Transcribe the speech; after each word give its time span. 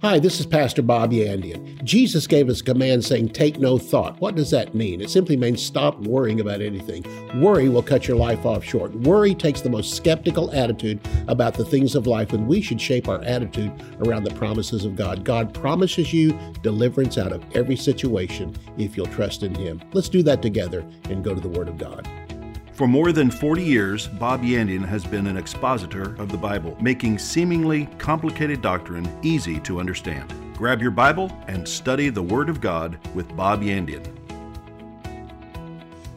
Hi, 0.00 0.20
this 0.20 0.38
is 0.38 0.46
Pastor 0.46 0.80
Bob 0.80 1.10
Yandian. 1.10 1.82
Jesus 1.82 2.28
gave 2.28 2.48
us 2.48 2.60
a 2.60 2.64
command 2.64 3.04
saying, 3.04 3.30
Take 3.30 3.58
no 3.58 3.78
thought. 3.78 4.20
What 4.20 4.36
does 4.36 4.48
that 4.52 4.72
mean? 4.72 5.00
It 5.00 5.10
simply 5.10 5.36
means 5.36 5.60
stop 5.60 5.98
worrying 6.02 6.38
about 6.38 6.60
anything. 6.60 7.04
Worry 7.42 7.68
will 7.68 7.82
cut 7.82 8.06
your 8.06 8.16
life 8.16 8.46
off 8.46 8.62
short. 8.62 8.94
Worry 8.94 9.34
takes 9.34 9.60
the 9.60 9.70
most 9.70 9.96
skeptical 9.96 10.52
attitude 10.52 11.00
about 11.26 11.54
the 11.54 11.64
things 11.64 11.96
of 11.96 12.06
life, 12.06 12.32
and 12.32 12.46
we 12.46 12.60
should 12.60 12.80
shape 12.80 13.08
our 13.08 13.20
attitude 13.24 13.72
around 14.06 14.22
the 14.22 14.34
promises 14.34 14.84
of 14.84 14.94
God. 14.94 15.24
God 15.24 15.52
promises 15.52 16.12
you 16.12 16.38
deliverance 16.62 17.18
out 17.18 17.32
of 17.32 17.44
every 17.56 17.74
situation 17.74 18.54
if 18.76 18.96
you'll 18.96 19.06
trust 19.06 19.42
in 19.42 19.52
Him. 19.52 19.82
Let's 19.94 20.08
do 20.08 20.22
that 20.22 20.42
together 20.42 20.86
and 21.10 21.24
go 21.24 21.34
to 21.34 21.40
the 21.40 21.48
Word 21.48 21.66
of 21.66 21.76
God. 21.76 22.08
For 22.78 22.86
more 22.86 23.10
than 23.10 23.28
40 23.28 23.64
years, 23.64 24.06
Bob 24.06 24.42
Yandian 24.42 24.84
has 24.84 25.04
been 25.04 25.26
an 25.26 25.36
expositor 25.36 26.14
of 26.20 26.28
the 26.28 26.38
Bible, 26.38 26.76
making 26.80 27.18
seemingly 27.18 27.86
complicated 27.98 28.62
doctrine 28.62 29.10
easy 29.20 29.58
to 29.62 29.80
understand. 29.80 30.32
Grab 30.56 30.80
your 30.80 30.92
Bible 30.92 31.36
and 31.48 31.68
study 31.68 32.08
the 32.08 32.22
Word 32.22 32.48
of 32.48 32.60
God 32.60 32.96
with 33.16 33.36
Bob 33.36 33.62
Yandian. 33.62 34.06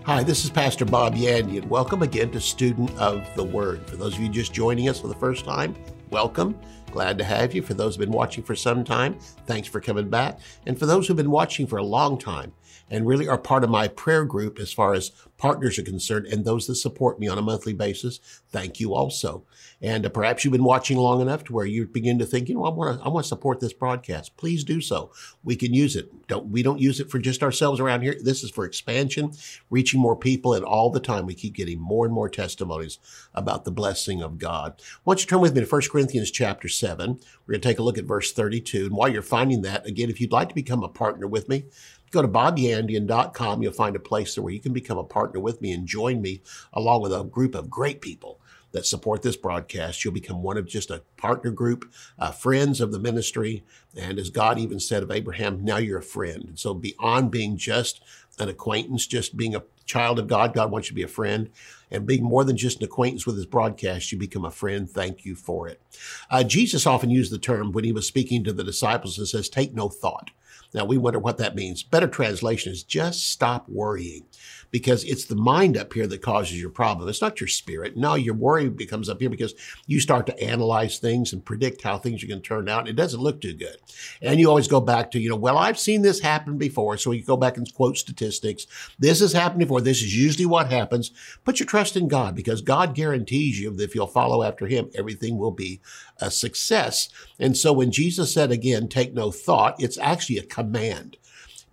Hi, 0.04 0.22
this 0.22 0.46
is 0.46 0.52
Pastor 0.52 0.86
Bob 0.86 1.16
Yandian. 1.16 1.66
Welcome 1.66 2.04
again 2.04 2.30
to 2.30 2.40
Student 2.40 2.96
of 3.00 3.28
the 3.36 3.44
Word. 3.44 3.84
For 3.88 3.96
those 3.96 4.14
of 4.14 4.20
you 4.20 4.30
just 4.30 4.54
joining 4.54 4.88
us 4.88 5.02
for 5.02 5.08
the 5.08 5.16
first 5.16 5.46
time, 5.46 5.76
welcome. 6.12 6.56
Glad 6.92 7.18
to 7.18 7.24
have 7.24 7.56
you. 7.56 7.64
For 7.64 7.74
those 7.74 7.96
who've 7.96 8.06
been 8.06 8.16
watching 8.16 8.44
for 8.44 8.56
some 8.56 8.84
time, 8.84 9.18
thanks 9.48 9.68
for 9.68 9.82
coming 9.82 10.12
back. 10.12 10.40
And 10.68 10.78
for 10.78 10.86
those 10.86 11.08
who've 11.08 11.18
been 11.18 11.32
watching 11.32 11.66
for 11.66 11.78
a 11.78 11.84
long 11.84 12.20
time 12.20 12.54
and 12.92 13.08
really 13.08 13.28
are 13.28 13.38
part 13.38 13.64
of 13.64 13.70
my 13.70 13.88
prayer 13.88 14.26
group 14.26 14.60
as 14.60 14.72
far 14.72 14.94
as 14.94 15.12
partners 15.42 15.80
are 15.80 15.84
concerned 15.84 16.28
and 16.28 16.46
those 16.46 16.68
that 16.68 16.76
support 16.76 17.20
me 17.20 17.28
on 17.28 17.40
a 17.40 17.42
monthly 17.42 17.74
basis, 17.74 18.20
thank 18.52 18.80
you 18.80 18.94
also. 18.94 19.44
And 19.82 20.06
uh, 20.06 20.10
perhaps 20.10 20.46
you've 20.46 20.52
been 20.52 20.64
watching 20.64 21.00
long 21.00 21.20
enough 21.20 21.44
to 21.46 21.54
where 21.54 21.66
you 21.66 21.88
begin 21.88 22.20
to 22.20 22.28
think, 22.28 22.48
you 22.48 22.54
know, 22.54 22.66
I 22.66 22.70
want 22.70 23.00
to, 23.00 23.04
I 23.04 23.10
want 23.10 23.24
to 23.24 23.28
support 23.28 23.60
this 23.60 23.74
broadcast. 23.74 24.38
Please 24.38 24.64
do 24.64 24.80
so. 24.82 25.12
We 25.44 25.56
can 25.56 25.74
use 25.74 25.96
it. 25.96 26.28
Don't, 26.28 26.50
we 26.50 26.62
don't 26.62 26.80
use 26.80 27.00
it 27.00 27.10
for 27.10 27.18
just 27.18 27.42
ourselves 27.42 27.80
around 27.80 28.04
here. 28.04 28.16
This 28.22 28.44
is 28.44 28.52
for 28.52 28.66
expansion, 28.66 29.32
reaching 29.72 30.00
more 30.00 30.16
people. 30.16 30.54
And 30.54 30.64
all 30.64 30.92
the 30.92 31.00
time 31.00 31.26
we 31.26 31.34
keep 31.34 31.56
getting 31.56 31.80
more 31.80 32.06
and 32.06 32.14
more 32.14 32.30
testimonies 32.30 33.00
about 33.34 33.66
the 33.66 33.72
blessing 33.72 34.22
of 34.22 34.38
God. 34.38 34.80
Why 35.04 35.16
don't 35.16 35.22
you 35.22 35.28
turn 35.28 35.42
with 35.42 35.56
me 35.56 35.62
to 35.62 35.68
1 35.68 35.82
Corinthians 35.92 36.30
chapter 36.30 36.68
7. 36.68 37.20
We're 37.48 37.54
going 37.54 37.62
to 37.62 37.68
take 37.68 37.80
a 37.80 37.84
look 37.84 37.98
at 37.98 38.06
verse 38.06 38.32
32. 38.32 38.86
And 38.86 38.96
while 38.96 39.10
you're 39.10 39.24
finding 39.24 39.64
that, 39.64 39.88
again, 39.88 40.12
if 40.12 40.22
you'd 40.22 40.32
like 40.32 40.50
to 40.50 40.56
become 40.56 40.84
a 40.84 40.88
partner 40.88 41.26
with 41.26 41.50
me, 41.50 41.66
Go 42.12 42.22
to 42.22 42.28
bobyandian.com. 42.28 43.64
You'll 43.64 43.74
find 43.74 43.96
a 43.96 44.00
place 44.00 44.38
where 44.38 44.54
you 44.54 44.60
can 44.60 44.74
become 44.74 44.98
a 44.98 45.04
partner 45.04 45.40
with 45.40 45.62
me 45.62 45.72
and 45.72 45.88
join 45.88 46.22
me 46.22 46.42
along 46.74 47.02
with 47.02 47.14
a 47.14 47.24
group 47.24 47.56
of 47.56 47.70
great 47.70 48.02
people 48.02 48.40
that 48.72 48.86
support 48.86 49.22
this 49.22 49.36
broadcast. 49.36 50.04
You'll 50.04 50.14
become 50.14 50.44
one 50.44 50.58
of 50.58 50.66
just 50.66 50.92
a 50.92 51.04
partner 51.18 51.52
group, 51.52 51.92
uh, 52.18 52.32
friends 52.32 52.82
of 52.82 52.92
the 52.92 53.00
ministry. 53.00 53.64
And 53.96 54.18
as 54.18 54.30
God 54.30 54.58
even 54.60 54.80
said 54.80 55.04
of 55.04 55.12
Abraham, 55.12 55.64
now 55.64 55.78
you're 55.78 56.00
a 56.00 56.04
friend. 56.04 56.46
And 56.48 56.60
so 56.60 56.74
beyond 56.74 57.32
being 57.32 57.58
just 57.58 58.02
an 58.40 58.50
acquaintance, 58.50 59.08
just 59.08 59.36
being 59.36 59.56
a 59.56 59.64
child 59.86 60.20
of 60.20 60.28
God, 60.28 60.54
God 60.54 60.72
wants 60.72 60.88
you 60.88 60.92
to 60.92 60.96
be 60.96 61.04
a 61.04 61.08
friend. 61.08 61.50
And 61.90 62.06
being 62.06 62.24
more 62.24 62.46
than 62.46 62.56
just 62.56 62.78
an 62.78 62.86
acquaintance 62.86 63.26
with 63.26 63.36
his 63.36 63.46
broadcast, 63.46 64.12
you 64.12 64.18
become 64.18 64.46
a 64.46 64.52
friend. 64.52 64.90
Thank 64.90 65.26
you 65.26 65.36
for 65.36 65.68
it. 65.68 65.82
Uh, 66.30 66.44
Jesus 66.44 66.88
often 66.88 67.10
used 67.10 67.32
the 67.32 67.38
term 67.38 67.74
when 67.74 67.84
he 67.84 67.92
was 67.92 68.08
speaking 68.08 68.44
to 68.46 68.54
the 68.54 68.64
disciples 68.64 69.18
and 69.18 69.28
says, 69.28 69.50
take 69.50 69.74
no 69.74 69.90
thought. 69.90 70.32
Now 70.74 70.86
we 70.86 70.98
wonder 70.98 71.20
what 71.20 71.38
that 71.38 71.56
means. 71.56 71.84
Better 71.84 72.08
translation 72.08 72.72
is 72.72 72.84
just 72.84 73.30
stop 73.30 73.68
worrying 73.68 74.26
because 74.72 75.04
it's 75.04 75.26
the 75.26 75.36
mind 75.36 75.78
up 75.78 75.94
here 75.94 76.08
that 76.08 76.22
causes 76.22 76.60
your 76.60 76.70
problem. 76.70 77.10
It's 77.10 77.22
not 77.22 77.42
your 77.42 77.48
spirit. 77.48 77.98
No, 77.98 78.16
your 78.16 78.34
worry 78.34 78.70
becomes 78.70 79.10
up 79.10 79.20
here 79.20 79.30
because 79.30 79.54
you 79.86 80.00
start 80.00 80.26
to 80.28 80.44
analyze 80.44 80.98
things 80.98 81.34
and 81.34 81.44
predict 81.44 81.82
how 81.82 81.98
things 81.98 82.24
are 82.24 82.28
going 82.28 82.42
to 82.42 82.48
turn 82.48 82.70
out. 82.70 82.88
It 82.88 82.96
doesn't 82.96 83.22
look 83.22 83.42
too 83.42 83.54
good. 83.54 83.76
And 84.22 84.40
you 84.40 84.48
always 84.48 84.70
go 84.70 84.80
back 84.80 85.12
to, 85.12 85.20
you 85.20 85.30
know, 85.30 85.36
well, 85.36 85.58
I've 85.58 85.78
seen 85.78 86.02
this 86.02 86.22
happen 86.22 86.58
before. 86.58 86.98
So 86.98 87.12
you 87.12 87.24
go 87.24 87.38
back 87.38 87.58
and 87.58 87.72
quote 87.74 87.98
statistics. 87.98 88.66
This 88.98 89.20
has 89.20 89.34
happened 89.34 89.60
before. 89.60 89.82
This 89.82 90.02
is 90.02 90.18
usually 90.18 90.46
what 90.46 90.72
happens. 90.72 91.12
Put 91.44 91.60
your 91.60 91.68
trust 91.68 91.98
in 91.98 92.08
God 92.08 92.34
because 92.34 92.62
God 92.62 92.96
guarantees 92.96 93.60
you 93.60 93.72
that 93.72 93.84
if 93.84 93.94
you'll 93.94 94.08
follow 94.08 94.42
after 94.42 94.68
him, 94.68 94.90
everything 94.96 95.38
will 95.38 95.52
be 95.52 95.82
a 96.20 96.32
success. 96.32 97.10
And 97.40 97.58
so 97.58 97.74
when 97.74 97.92
Jesus 97.92 98.34
said 98.34 98.52
again, 98.52 98.88
take 98.88 99.14
no 99.14 99.32
thought, 99.32 99.76
it's 99.80 99.98
actually 99.98 100.38
a 100.42 100.46
command. 100.46 101.18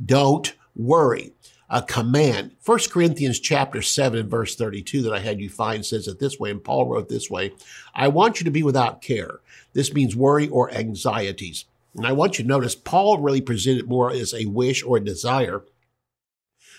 Don't 0.05 0.55
worry 0.77 1.33
a 1.71 1.83
command. 1.83 2.53
1 2.65 2.79
Corinthians 2.91 3.41
chapter 3.41 3.83
7 3.83 4.19
and 4.19 4.31
verse 4.31 4.55
32 4.55 5.03
that 5.03 5.13
I 5.13 5.19
had 5.19 5.41
you 5.41 5.51
find 5.51 5.85
says 5.85 6.09
it 6.09 6.19
this 6.19 6.39
way, 6.39 6.51
and 6.51 6.63
Paul 6.63 6.87
wrote 6.87 7.09
this 7.09 7.31
way, 7.31 7.53
I 7.95 8.09
want 8.09 8.41
you 8.41 8.45
to 8.45 8.51
be 8.51 8.63
without 8.63 9.03
care. 9.03 9.41
This 9.75 9.93
means 9.93 10.17
worry 10.17 10.49
or 10.49 10.73
anxieties. 10.73 11.67
And 11.95 12.07
I 12.07 12.13
want 12.13 12.39
you 12.39 12.45
to 12.45 12.49
notice 12.49 12.75
Paul 12.75 13.19
really 13.19 13.41
presented 13.41 13.89
more 13.89 14.11
as 14.11 14.33
a 14.33 14.47
wish 14.47 14.85
or 14.85 14.97
a 14.97 15.05
desire 15.05 15.63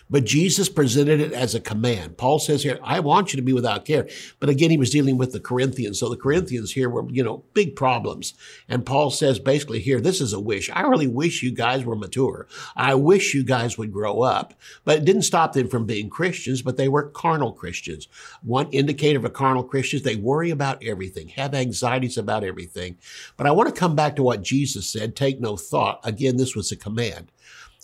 but 0.09 0.25
Jesus 0.25 0.70
presented 0.70 1.20
it 1.20 1.34
as 1.34 1.53
a 1.53 1.59
command. 1.59 2.18
Paul 2.18 2.40
says 2.40 2.64
here, 2.64 2.80
I 2.84 3.00
want 3.00 3.31
you 3.31 3.38
to 3.38 3.44
be 3.44 3.53
without 3.53 3.86
care. 3.86 4.08
But 4.40 4.50
again, 4.50 4.72
he 4.72 4.78
was 4.78 4.90
dealing 4.90 5.18
with 5.18 5.31
the 5.31 5.40
Corinthians. 5.40 6.00
So 6.00 6.09
the 6.09 6.18
Corinthians 6.18 6.72
here 6.72 6.90
were, 6.90 7.08
you 7.09 7.24
know, 7.24 7.44
big 7.53 7.75
problems. 7.75 8.34
And 8.68 8.86
Paul 8.86 9.12
says 9.12 9.40
basically 9.40 9.80
here, 9.80 10.02
this 10.02 10.20
is 10.20 10.34
a 10.34 10.40
wish. 10.40 10.70
I 10.72 10.81
really 10.81 11.08
wish 11.08 11.44
you 11.44 11.52
guys 11.52 11.86
were 11.86 11.96
mature. 11.96 12.47
I 12.75 12.96
wish 12.96 13.36
you 13.36 13.44
guys 13.44 13.78
would 13.78 13.94
grow 13.94 14.22
up. 14.22 14.53
But 14.84 14.97
it 14.97 15.06
didn't 15.06 15.22
stop 15.24 15.53
them 15.53 15.68
from 15.68 15.86
being 15.86 16.09
Christians, 16.09 16.62
but 16.62 16.78
they 16.78 16.88
were 16.88 17.09
carnal 17.09 17.53
Christians. 17.53 18.08
One 18.41 18.70
indicator 18.72 19.20
of 19.20 19.26
a 19.26 19.30
carnal 19.30 19.64
Christian 19.64 19.97
is 19.97 20.03
they 20.03 20.16
worry 20.16 20.50
about 20.50 20.84
everything, 20.84 21.30
have 21.30 21.53
anxieties 21.53 22.18
about 22.18 22.44
everything. 22.44 22.97
But 23.38 23.47
I 23.47 23.52
want 23.52 23.74
to 23.74 23.80
come 23.80 23.96
back 23.96 24.16
to 24.16 24.24
what 24.24 24.41
Jesus 24.41 24.88
said, 24.88 25.16
take 25.16 25.40
no 25.40 25.56
thought. 25.56 26.00
Again, 26.03 26.38
this 26.38 26.56
was 26.56 26.72
a 26.72 26.76
command 26.76 27.31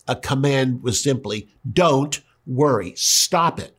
a 0.07 0.15
command 0.15 0.83
was 0.83 1.01
simply 1.01 1.47
don't 1.71 2.21
worry, 2.45 2.93
stop 2.95 3.59
it. 3.59 3.75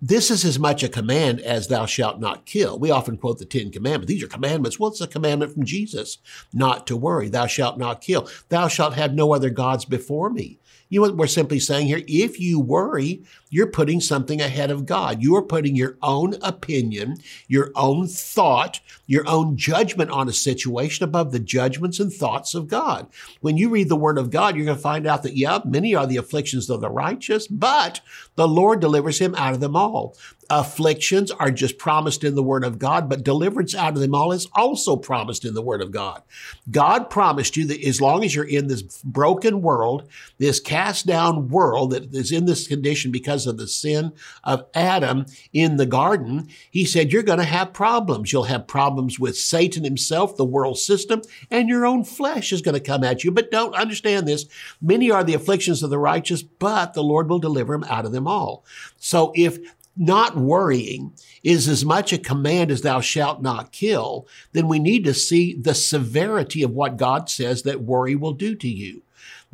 This 0.00 0.30
is 0.30 0.44
as 0.44 0.58
much 0.58 0.82
a 0.82 0.88
command 0.90 1.40
as 1.40 1.68
thou 1.68 1.86
shalt 1.86 2.20
not 2.20 2.44
kill. 2.44 2.78
We 2.78 2.90
often 2.90 3.16
quote 3.16 3.38
the 3.38 3.46
Ten 3.46 3.70
Commandments. 3.70 4.08
These 4.12 4.22
are 4.22 4.28
commandments. 4.28 4.78
Well, 4.78 4.90
it's 4.90 5.00
a 5.00 5.06
commandment 5.06 5.54
from 5.54 5.64
Jesus 5.64 6.18
not 6.52 6.86
to 6.88 6.96
worry. 6.96 7.30
Thou 7.30 7.46
shalt 7.46 7.78
not 7.78 8.02
kill. 8.02 8.28
Thou 8.50 8.68
shalt 8.68 8.92
have 8.94 9.14
no 9.14 9.32
other 9.32 9.48
gods 9.48 9.86
before 9.86 10.28
me. 10.28 10.58
You 10.94 11.00
know 11.00 11.08
what 11.08 11.16
we're 11.16 11.26
simply 11.26 11.58
saying 11.58 11.88
here? 11.88 12.02
If 12.06 12.38
you 12.38 12.60
worry, 12.60 13.24
you're 13.50 13.66
putting 13.66 14.00
something 14.00 14.40
ahead 14.40 14.70
of 14.70 14.86
God. 14.86 15.20
You 15.20 15.34
are 15.34 15.42
putting 15.42 15.74
your 15.74 15.98
own 16.02 16.36
opinion, 16.40 17.16
your 17.48 17.72
own 17.74 18.06
thought, 18.06 18.80
your 19.08 19.28
own 19.28 19.56
judgment 19.56 20.12
on 20.12 20.28
a 20.28 20.32
situation 20.32 21.02
above 21.02 21.32
the 21.32 21.40
judgments 21.40 21.98
and 21.98 22.12
thoughts 22.12 22.54
of 22.54 22.68
God. 22.68 23.08
When 23.40 23.56
you 23.56 23.70
read 23.70 23.88
the 23.88 23.96
word 23.96 24.18
of 24.18 24.30
God, 24.30 24.54
you're 24.54 24.66
going 24.66 24.76
to 24.76 24.82
find 24.82 25.04
out 25.04 25.24
that, 25.24 25.36
yeah, 25.36 25.58
many 25.64 25.96
are 25.96 26.06
the 26.06 26.16
afflictions 26.16 26.70
of 26.70 26.80
the 26.80 26.90
righteous, 26.90 27.48
but 27.48 28.00
the 28.36 28.46
Lord 28.46 28.78
delivers 28.78 29.18
him 29.18 29.34
out 29.34 29.52
of 29.52 29.58
them 29.58 29.74
all. 29.74 30.16
Afflictions 30.50 31.30
are 31.30 31.50
just 31.50 31.78
promised 31.78 32.24
in 32.24 32.34
the 32.34 32.42
word 32.42 32.64
of 32.64 32.78
God, 32.78 33.08
but 33.08 33.24
deliverance 33.24 33.74
out 33.74 33.94
of 33.94 34.00
them 34.00 34.14
all 34.14 34.32
is 34.32 34.48
also 34.52 34.96
promised 34.96 35.44
in 35.44 35.54
the 35.54 35.62
word 35.62 35.80
of 35.80 35.90
God. 35.90 36.22
God 36.70 37.10
promised 37.10 37.56
you 37.56 37.66
that 37.66 37.82
as 37.82 38.00
long 38.00 38.24
as 38.24 38.34
you're 38.34 38.44
in 38.44 38.68
this 38.68 38.82
broken 38.82 39.62
world, 39.62 40.08
this 40.38 40.60
cast 40.60 41.06
down 41.06 41.48
world 41.48 41.90
that 41.92 42.14
is 42.14 42.32
in 42.32 42.46
this 42.46 42.68
condition 42.68 43.10
because 43.10 43.46
of 43.46 43.58
the 43.58 43.68
sin 43.68 44.12
of 44.42 44.66
Adam 44.74 45.26
in 45.52 45.76
the 45.76 45.86
garden, 45.86 46.48
he 46.70 46.84
said, 46.84 47.12
you're 47.12 47.22
going 47.22 47.38
to 47.38 47.44
have 47.44 47.72
problems. 47.72 48.32
You'll 48.32 48.44
have 48.44 48.66
problems 48.66 49.18
with 49.18 49.36
Satan 49.36 49.84
himself, 49.84 50.36
the 50.36 50.44
world 50.44 50.78
system, 50.78 51.22
and 51.50 51.68
your 51.68 51.86
own 51.86 52.04
flesh 52.04 52.52
is 52.52 52.62
going 52.62 52.74
to 52.74 52.80
come 52.80 53.04
at 53.04 53.24
you. 53.24 53.30
But 53.30 53.50
don't 53.50 53.74
understand 53.74 54.28
this. 54.28 54.46
Many 54.80 55.10
are 55.10 55.24
the 55.24 55.34
afflictions 55.34 55.82
of 55.82 55.90
the 55.90 55.98
righteous, 55.98 56.42
but 56.42 56.94
the 56.94 57.02
Lord 57.02 57.28
will 57.28 57.38
deliver 57.38 57.74
them 57.74 57.84
out 57.88 58.04
of 58.04 58.12
them 58.12 58.26
all. 58.26 58.64
So 58.98 59.32
if 59.34 59.58
not 59.96 60.36
worrying 60.36 61.12
is 61.42 61.68
as 61.68 61.84
much 61.84 62.12
a 62.12 62.18
command 62.18 62.70
as 62.70 62.82
thou 62.82 63.00
shalt 63.00 63.42
not 63.42 63.72
kill, 63.72 64.26
then 64.52 64.68
we 64.68 64.78
need 64.78 65.04
to 65.04 65.14
see 65.14 65.54
the 65.54 65.74
severity 65.74 66.62
of 66.62 66.72
what 66.72 66.96
God 66.96 67.28
says 67.30 67.62
that 67.62 67.82
worry 67.82 68.16
will 68.16 68.32
do 68.32 68.54
to 68.56 68.68
you. 68.68 69.02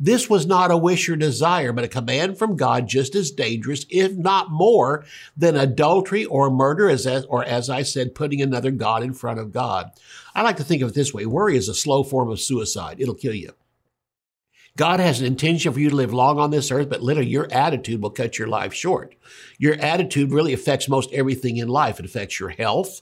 This 0.03 0.27
was 0.27 0.47
not 0.47 0.71
a 0.71 0.77
wish 0.77 1.07
or 1.09 1.15
desire, 1.15 1.71
but 1.71 1.83
a 1.83 1.87
command 1.87 2.39
from 2.39 2.55
God 2.55 2.87
just 2.87 3.13
as 3.13 3.29
dangerous, 3.29 3.85
if 3.87 4.13
not 4.13 4.49
more, 4.49 5.05
than 5.37 5.55
adultery 5.55 6.25
or 6.25 6.49
murder, 6.49 6.89
as, 6.89 7.05
or 7.05 7.43
as 7.45 7.69
I 7.69 7.83
said, 7.83 8.15
putting 8.15 8.41
another 8.41 8.71
God 8.71 9.03
in 9.03 9.13
front 9.13 9.39
of 9.39 9.51
God. 9.51 9.91
I 10.33 10.41
like 10.41 10.57
to 10.57 10.63
think 10.63 10.81
of 10.81 10.89
it 10.89 10.95
this 10.95 11.13
way. 11.13 11.27
Worry 11.27 11.55
is 11.55 11.69
a 11.69 11.75
slow 11.75 12.03
form 12.03 12.31
of 12.31 12.41
suicide. 12.41 12.95
It'll 12.99 13.13
kill 13.13 13.35
you. 13.35 13.53
God 14.77 14.99
has 14.99 15.19
an 15.19 15.27
intention 15.27 15.73
for 15.73 15.79
you 15.79 15.89
to 15.89 15.95
live 15.95 16.13
long 16.13 16.39
on 16.39 16.51
this 16.51 16.71
earth, 16.71 16.89
but 16.89 17.01
literally 17.01 17.29
your 17.29 17.51
attitude 17.51 18.01
will 18.01 18.09
cut 18.09 18.39
your 18.39 18.47
life 18.47 18.73
short. 18.73 19.15
Your 19.57 19.75
attitude 19.75 20.31
really 20.31 20.53
affects 20.53 20.87
most 20.87 21.11
everything 21.11 21.57
in 21.57 21.67
life. 21.67 21.99
It 21.99 22.05
affects 22.05 22.39
your 22.39 22.49
health. 22.49 23.01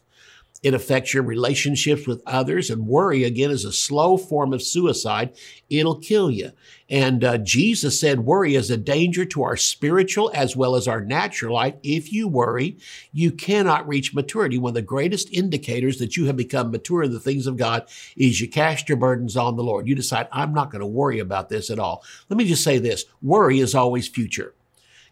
It 0.61 0.73
affects 0.73 1.13
your 1.13 1.23
relationships 1.23 2.05
with 2.05 2.21
others. 2.25 2.69
And 2.69 2.87
worry, 2.87 3.23
again, 3.23 3.51
is 3.51 3.65
a 3.65 3.71
slow 3.71 4.17
form 4.17 4.53
of 4.53 4.61
suicide. 4.61 5.35
It'll 5.69 5.99
kill 5.99 6.29
you. 6.29 6.51
And 6.89 7.23
uh, 7.23 7.37
Jesus 7.37 7.99
said 7.99 8.21
worry 8.21 8.55
is 8.55 8.71
a 8.71 8.77
danger 8.77 9.23
to 9.25 9.43
our 9.43 9.55
spiritual 9.55 10.31
as 10.33 10.55
well 10.55 10.75
as 10.75 10.87
our 10.87 11.01
natural 11.01 11.53
life. 11.53 11.75
If 11.83 12.11
you 12.11 12.27
worry, 12.27 12.77
you 13.13 13.31
cannot 13.31 13.87
reach 13.87 14.13
maturity. 14.13 14.57
One 14.57 14.71
of 14.71 14.75
the 14.75 14.81
greatest 14.81 15.31
indicators 15.31 15.99
that 15.99 16.17
you 16.17 16.25
have 16.25 16.35
become 16.35 16.71
mature 16.71 17.03
in 17.03 17.13
the 17.13 17.19
things 17.19 17.47
of 17.47 17.57
God 17.57 17.87
is 18.17 18.41
you 18.41 18.49
cast 18.49 18.89
your 18.89 18.97
burdens 18.97 19.37
on 19.37 19.55
the 19.55 19.63
Lord. 19.63 19.87
You 19.87 19.95
decide, 19.95 20.27
I'm 20.31 20.53
not 20.53 20.71
going 20.71 20.81
to 20.81 20.87
worry 20.87 21.19
about 21.19 21.49
this 21.49 21.69
at 21.69 21.79
all. 21.79 22.03
Let 22.27 22.37
me 22.37 22.45
just 22.45 22.63
say 22.63 22.79
this 22.79 23.05
worry 23.21 23.59
is 23.59 23.75
always 23.75 24.07
future. 24.07 24.55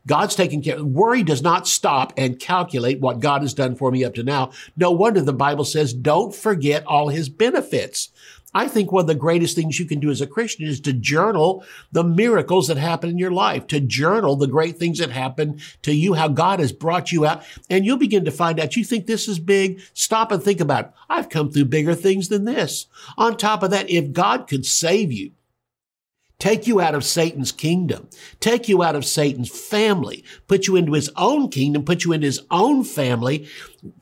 God's 0.08 0.36
taking 0.36 0.64
care. 0.64 0.84
Worry 0.84 1.22
does 1.22 1.44
not 1.44 1.68
stop 1.68 2.14
and 2.18 2.40
calculate 2.40 3.00
what 3.00 3.20
God 3.20 3.42
has 3.44 3.54
done 3.54 3.76
for 3.76 3.92
me 3.92 4.04
up 4.04 4.16
to 4.16 4.24
now. 4.24 4.52
No 4.76 4.90
wonder 4.90 5.22
the 5.22 5.34
Bible 5.34 5.66
says, 5.66 5.94
don't 5.94 6.34
forget 6.34 6.86
all 6.88 7.10
his 7.10 7.30
benefits. 7.30 8.10
I 8.54 8.68
think 8.68 8.92
one 8.92 9.02
of 9.02 9.08
the 9.08 9.16
greatest 9.16 9.56
things 9.56 9.78
you 9.78 9.86
can 9.86 10.00
do 10.00 10.10
as 10.10 10.22
a 10.22 10.26
Christian 10.26 10.66
is 10.66 10.80
to 10.82 10.94
journal 10.94 11.64
the 11.92 12.04
miracles 12.04 12.68
that 12.68 12.78
happen 12.78 13.10
in 13.10 13.18
your 13.18 13.32
life, 13.32 13.68
to 13.68 13.80
journal 13.80 14.36
the 14.36 14.48
great 14.48 14.78
things 14.78 15.00
that 15.00 15.12
happen 15.12 15.60
to 15.84 15.94
you, 15.94 16.14
how 16.14 16.30
God 16.30 16.60
has 16.60 16.72
brought 16.72 17.12
you 17.12 17.26
out. 17.26 17.44
And 17.70 17.86
you'll 17.86 17.98
begin 17.98 18.26
to 18.26 18.32
find 18.32 18.60
out 18.60 18.76
you 18.76 18.86
think 18.86 19.06
this 19.06 19.28
is 19.28 19.38
big. 19.38 19.82
Stop 19.94 20.32
and 20.32 20.42
think 20.42 20.62
about 20.62 20.86
it. 20.86 20.92
I've 21.10 21.30
come 21.30 21.52
through 21.52 21.66
bigger 21.66 21.94
things 21.94 22.30
than 22.30 22.46
this. 22.46 22.88
On 23.18 23.36
top 23.36 23.62
of 23.62 23.72
that, 23.72 23.90
if 23.90 24.14
God 24.14 24.48
could 24.48 24.66
save 24.66 25.12
you, 25.12 25.34
take 26.40 26.68
you 26.68 26.80
out 26.80 26.96
of 26.96 27.04
Satan's 27.04 27.52
kingdom, 27.52 28.10
take 28.40 28.68
you 28.70 28.84
out 28.84 28.96
of 28.96 29.06
Satan's 29.06 29.50
family, 29.50 30.24
put 30.48 30.68
you 30.68 30.76
into 30.76 30.94
his 30.94 31.10
own 31.16 31.50
kingdom, 31.50 31.84
put 31.84 32.04
you 32.04 32.14
into 32.14 32.26
his 32.26 32.42
own 32.52 32.84
family, 32.84 33.48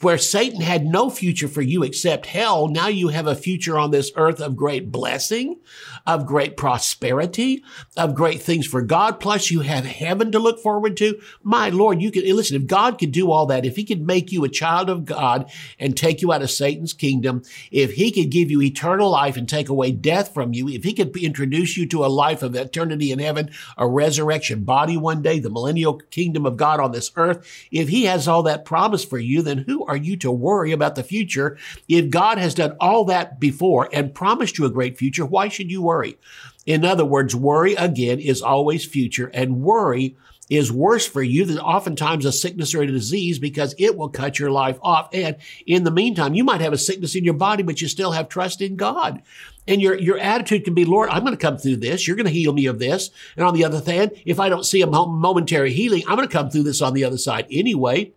where 0.02 0.18
Satan 0.18 0.62
had 0.62 0.86
no 0.86 1.10
future 1.10 1.48
for 1.48 1.62
you 1.62 1.84
except 1.84 2.28
hell. 2.28 2.68
Now 2.68 2.88
you 2.88 3.10
have 3.10 3.28
a 3.28 3.36
future 3.36 3.78
on 3.78 3.92
this 3.92 4.12
earth 4.16 4.40
of 4.40 4.56
great 4.56 4.92
blessing, 4.92 5.60
of 6.08 6.26
great 6.26 6.56
prosperity, 6.56 7.64
of 7.98 8.16
great 8.16 8.42
things 8.42 8.66
for 8.66 8.82
God. 8.82 9.20
Plus 9.20 9.52
you 9.52 9.62
have 9.62 9.86
heaven 9.86 10.32
to 10.32 10.40
look 10.40 10.62
forward 10.62 10.96
to. 10.98 11.20
My 11.44 11.70
Lord, 11.70 12.02
you 12.02 12.10
can 12.10 12.24
listen. 12.24 12.56
If 12.56 12.68
God 12.68 12.98
could 12.98 13.12
do 13.12 13.32
all 13.32 13.46
that, 13.48 13.66
if 13.66 13.76
he 13.76 13.84
could 13.84 14.02
make 14.02 14.32
you 14.32 14.44
a 14.46 14.50
child 14.50 14.90
of 14.90 15.06
God 15.06 15.52
and 15.78 15.96
take 15.96 16.22
you 16.22 16.32
out 16.32 16.42
of 16.42 16.52
Satan's 16.52 16.94
kingdom, 16.94 17.44
if 17.70 17.94
he 17.94 18.12
could 18.12 18.30
give 18.30 18.50
you 18.50 18.62
eternal 18.62 19.10
life 19.10 19.36
and 19.36 19.48
take 19.48 19.68
away 19.68 19.92
death 19.92 20.34
from 20.34 20.54
you, 20.54 20.70
if 20.70 20.84
he 20.84 20.94
could 20.94 21.16
introduce 21.18 21.76
you 21.76 21.86
to 21.88 22.06
a 22.06 22.08
life 22.08 22.44
of 22.44 22.56
eternity 22.56 23.12
in 23.12 23.20
heaven, 23.20 23.52
a 23.78 23.88
resurrection 23.88 24.64
body 24.64 24.96
one 24.96 25.22
day, 25.22 25.40
the 25.40 25.50
millennial 25.50 25.96
kingdom 26.12 26.46
of 26.46 26.56
God 26.56 26.80
on 26.80 26.94
this 26.94 27.12
earth, 27.18 27.46
if 27.72 27.90
he 27.90 28.06
has 28.06 28.28
all 28.28 28.44
that 28.44 28.64
promise 28.64 29.04
for 29.04 29.18
you, 29.18 29.42
then 29.42 29.65
who 29.66 29.86
are 29.86 29.98
you 29.98 30.18
to 30.18 30.32
worry 30.32 30.72
about 30.72 30.96
the 30.96 31.04
future? 31.04 31.58
If 31.88 32.10
God 32.10 32.38
has 32.38 32.54
done 32.54 32.76
all 32.80 33.06
that 33.06 33.40
before 33.40 33.90
and 33.92 34.14
promised 34.14 34.58
you 34.58 34.66
a 34.66 34.70
great 34.70 34.98
future, 34.98 35.26
why 35.26 35.48
should 35.48 35.72
you 35.72 35.82
worry? 35.82 36.18
In 36.66 36.84
other 36.84 37.06
words, 37.06 37.36
worry 37.36 37.76
again 37.76 38.20
is 38.20 38.42
always 38.42 38.86
future 38.86 39.30
and 39.34 39.62
worry 39.62 40.16
is 40.50 40.72
worse 40.72 41.08
for 41.08 41.24
you 41.24 41.46
than 41.46 41.60
oftentimes 41.60 42.26
a 42.26 42.32
sickness 42.32 42.76
or 42.76 42.84
a 42.84 42.88
disease 42.88 43.40
because 43.40 43.74
it 43.78 43.98
will 43.98 44.10
cut 44.10 44.38
your 44.38 44.52
life 44.52 44.78
off. 44.82 45.10
And 45.12 45.38
in 45.66 45.84
the 45.84 45.92
meantime, 45.92 46.36
you 46.36 46.44
might 46.44 46.62
have 46.62 46.74
a 46.74 46.78
sickness 46.78 47.16
in 47.16 47.24
your 47.24 47.34
body, 47.34 47.64
but 47.64 47.82
you 47.82 47.88
still 47.88 48.12
have 48.12 48.30
trust 48.30 48.62
in 48.62 48.76
God. 48.76 49.22
And 49.68 49.82
your, 49.82 49.96
your 49.96 50.20
attitude 50.20 50.64
can 50.64 50.76
be, 50.76 50.86
Lord, 50.86 51.10
I'm 51.10 51.24
going 51.24 51.36
to 51.36 51.42
come 51.42 51.58
through 51.58 51.78
this. 51.78 52.08
You're 52.08 52.16
going 52.16 52.28
to 52.28 52.32
heal 52.32 52.54
me 52.54 52.68
of 52.68 52.78
this. 52.78 53.10
And 53.36 53.46
on 53.46 53.56
the 53.56 53.66
other 53.66 53.82
hand, 53.82 54.12
if 54.26 54.40
I 54.40 54.50
don't 54.50 54.66
see 54.66 54.82
a 54.82 54.88
momentary 54.88 55.74
healing, 55.74 56.04
I'm 56.08 56.16
going 56.16 56.28
to 56.28 56.34
come 56.34 56.52
through 56.52 56.64
this 56.64 56.82
on 56.82 56.94
the 56.94 57.04
other 57.04 57.18
side 57.18 57.48
anyway 57.50 58.14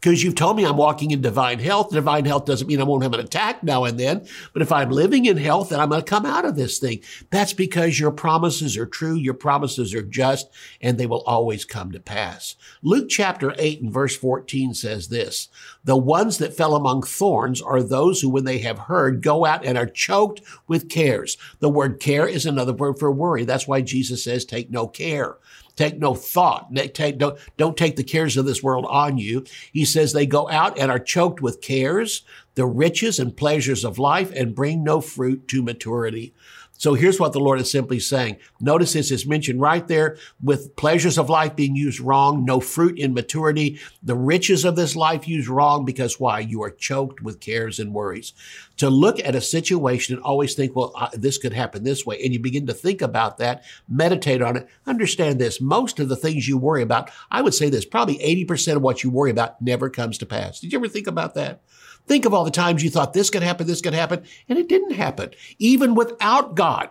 because 0.00 0.22
you've 0.22 0.34
told 0.34 0.56
me 0.56 0.64
I'm 0.64 0.76
walking 0.76 1.10
in 1.10 1.20
divine 1.20 1.58
health. 1.58 1.90
Divine 1.90 2.24
health 2.24 2.46
doesn't 2.46 2.66
mean 2.66 2.80
I 2.80 2.84
won't 2.84 3.02
have 3.02 3.12
an 3.12 3.20
attack 3.20 3.62
now 3.62 3.84
and 3.84 4.00
then, 4.00 4.26
but 4.52 4.62
if 4.62 4.72
I'm 4.72 4.90
living 4.90 5.26
in 5.26 5.36
health, 5.36 5.68
then 5.68 5.80
I'm 5.80 5.90
going 5.90 6.00
to 6.00 6.06
come 6.06 6.24
out 6.24 6.44
of 6.44 6.56
this 6.56 6.78
thing. 6.78 7.00
That's 7.30 7.52
because 7.52 8.00
your 8.00 8.10
promises 8.10 8.76
are 8.76 8.86
true, 8.86 9.14
your 9.14 9.34
promises 9.34 9.94
are 9.94 10.02
just, 10.02 10.48
and 10.80 10.96
they 10.96 11.06
will 11.06 11.22
always 11.22 11.64
come 11.64 11.92
to 11.92 12.00
pass. 12.00 12.56
Luke 12.82 13.08
chapter 13.08 13.54
8 13.58 13.82
and 13.82 13.92
verse 13.92 14.16
14 14.16 14.74
says 14.74 15.08
this, 15.08 15.48
the 15.84 15.96
ones 15.96 16.38
that 16.38 16.56
fell 16.56 16.74
among 16.74 17.02
thorns 17.02 17.60
are 17.60 17.82
those 17.82 18.20
who, 18.20 18.30
when 18.30 18.44
they 18.44 18.58
have 18.58 18.78
heard, 18.78 19.22
go 19.22 19.44
out 19.44 19.64
and 19.64 19.76
are 19.76 19.86
choked 19.86 20.40
with 20.66 20.88
cares. 20.88 21.36
The 21.58 21.68
word 21.68 22.00
care 22.00 22.26
is 22.26 22.46
another 22.46 22.72
word 22.72 22.98
for 22.98 23.10
worry. 23.10 23.44
That's 23.44 23.68
why 23.68 23.80
Jesus 23.82 24.24
says, 24.24 24.44
take 24.44 24.70
no 24.70 24.86
care. 24.86 25.36
Take 25.80 25.98
no 25.98 26.14
thought. 26.14 26.74
Take, 26.92 27.16
don't, 27.16 27.38
don't 27.56 27.74
take 27.74 27.96
the 27.96 28.04
cares 28.04 28.36
of 28.36 28.44
this 28.44 28.62
world 28.62 28.84
on 28.90 29.16
you. 29.16 29.46
He 29.72 29.86
says 29.86 30.12
they 30.12 30.26
go 30.26 30.46
out 30.50 30.78
and 30.78 30.90
are 30.90 30.98
choked 30.98 31.40
with 31.40 31.62
cares, 31.62 32.20
the 32.54 32.66
riches 32.66 33.18
and 33.18 33.34
pleasures 33.34 33.82
of 33.82 33.98
life, 33.98 34.30
and 34.36 34.54
bring 34.54 34.84
no 34.84 35.00
fruit 35.00 35.48
to 35.48 35.62
maturity. 35.62 36.34
So 36.80 36.94
here's 36.94 37.20
what 37.20 37.34
the 37.34 37.40
Lord 37.40 37.60
is 37.60 37.70
simply 37.70 38.00
saying. 38.00 38.38
Notice 38.58 38.94
this 38.94 39.10
is 39.10 39.26
mentioned 39.26 39.60
right 39.60 39.86
there 39.86 40.16
with 40.42 40.74
pleasures 40.76 41.18
of 41.18 41.28
life 41.28 41.54
being 41.54 41.76
used 41.76 42.00
wrong, 42.00 42.46
no 42.46 42.58
fruit 42.58 42.98
in 42.98 43.12
maturity, 43.12 43.78
the 44.02 44.16
riches 44.16 44.64
of 44.64 44.76
this 44.76 44.96
life 44.96 45.28
used 45.28 45.46
wrong 45.46 45.84
because 45.84 46.18
why? 46.18 46.38
You 46.40 46.62
are 46.62 46.70
choked 46.70 47.20
with 47.20 47.38
cares 47.38 47.78
and 47.78 47.92
worries. 47.92 48.32
To 48.78 48.88
look 48.88 49.20
at 49.20 49.34
a 49.34 49.42
situation 49.42 50.14
and 50.14 50.24
always 50.24 50.54
think, 50.54 50.74
well, 50.74 50.94
this 51.12 51.36
could 51.36 51.52
happen 51.52 51.84
this 51.84 52.06
way. 52.06 52.18
And 52.24 52.32
you 52.32 52.40
begin 52.40 52.66
to 52.68 52.72
think 52.72 53.02
about 53.02 53.36
that, 53.36 53.62
meditate 53.86 54.40
on 54.40 54.56
it, 54.56 54.66
understand 54.86 55.38
this. 55.38 55.60
Most 55.60 56.00
of 56.00 56.08
the 56.08 56.16
things 56.16 56.48
you 56.48 56.56
worry 56.56 56.80
about, 56.80 57.10
I 57.30 57.42
would 57.42 57.52
say 57.52 57.68
this, 57.68 57.84
probably 57.84 58.16
80% 58.46 58.76
of 58.76 58.82
what 58.82 59.04
you 59.04 59.10
worry 59.10 59.30
about 59.30 59.60
never 59.60 59.90
comes 59.90 60.16
to 60.16 60.24
pass. 60.24 60.60
Did 60.60 60.72
you 60.72 60.78
ever 60.78 60.88
think 60.88 61.08
about 61.08 61.34
that? 61.34 61.60
Think 62.06 62.24
of 62.24 62.34
all 62.34 62.44
the 62.44 62.50
times 62.50 62.82
you 62.82 62.90
thought 62.90 63.12
this 63.12 63.30
could 63.30 63.42
happen, 63.42 63.66
this 63.66 63.80
could 63.80 63.94
happen, 63.94 64.24
and 64.48 64.58
it 64.58 64.68
didn't 64.68 64.92
happen. 64.92 65.30
Even 65.58 65.94
without 65.94 66.54
God, 66.54 66.90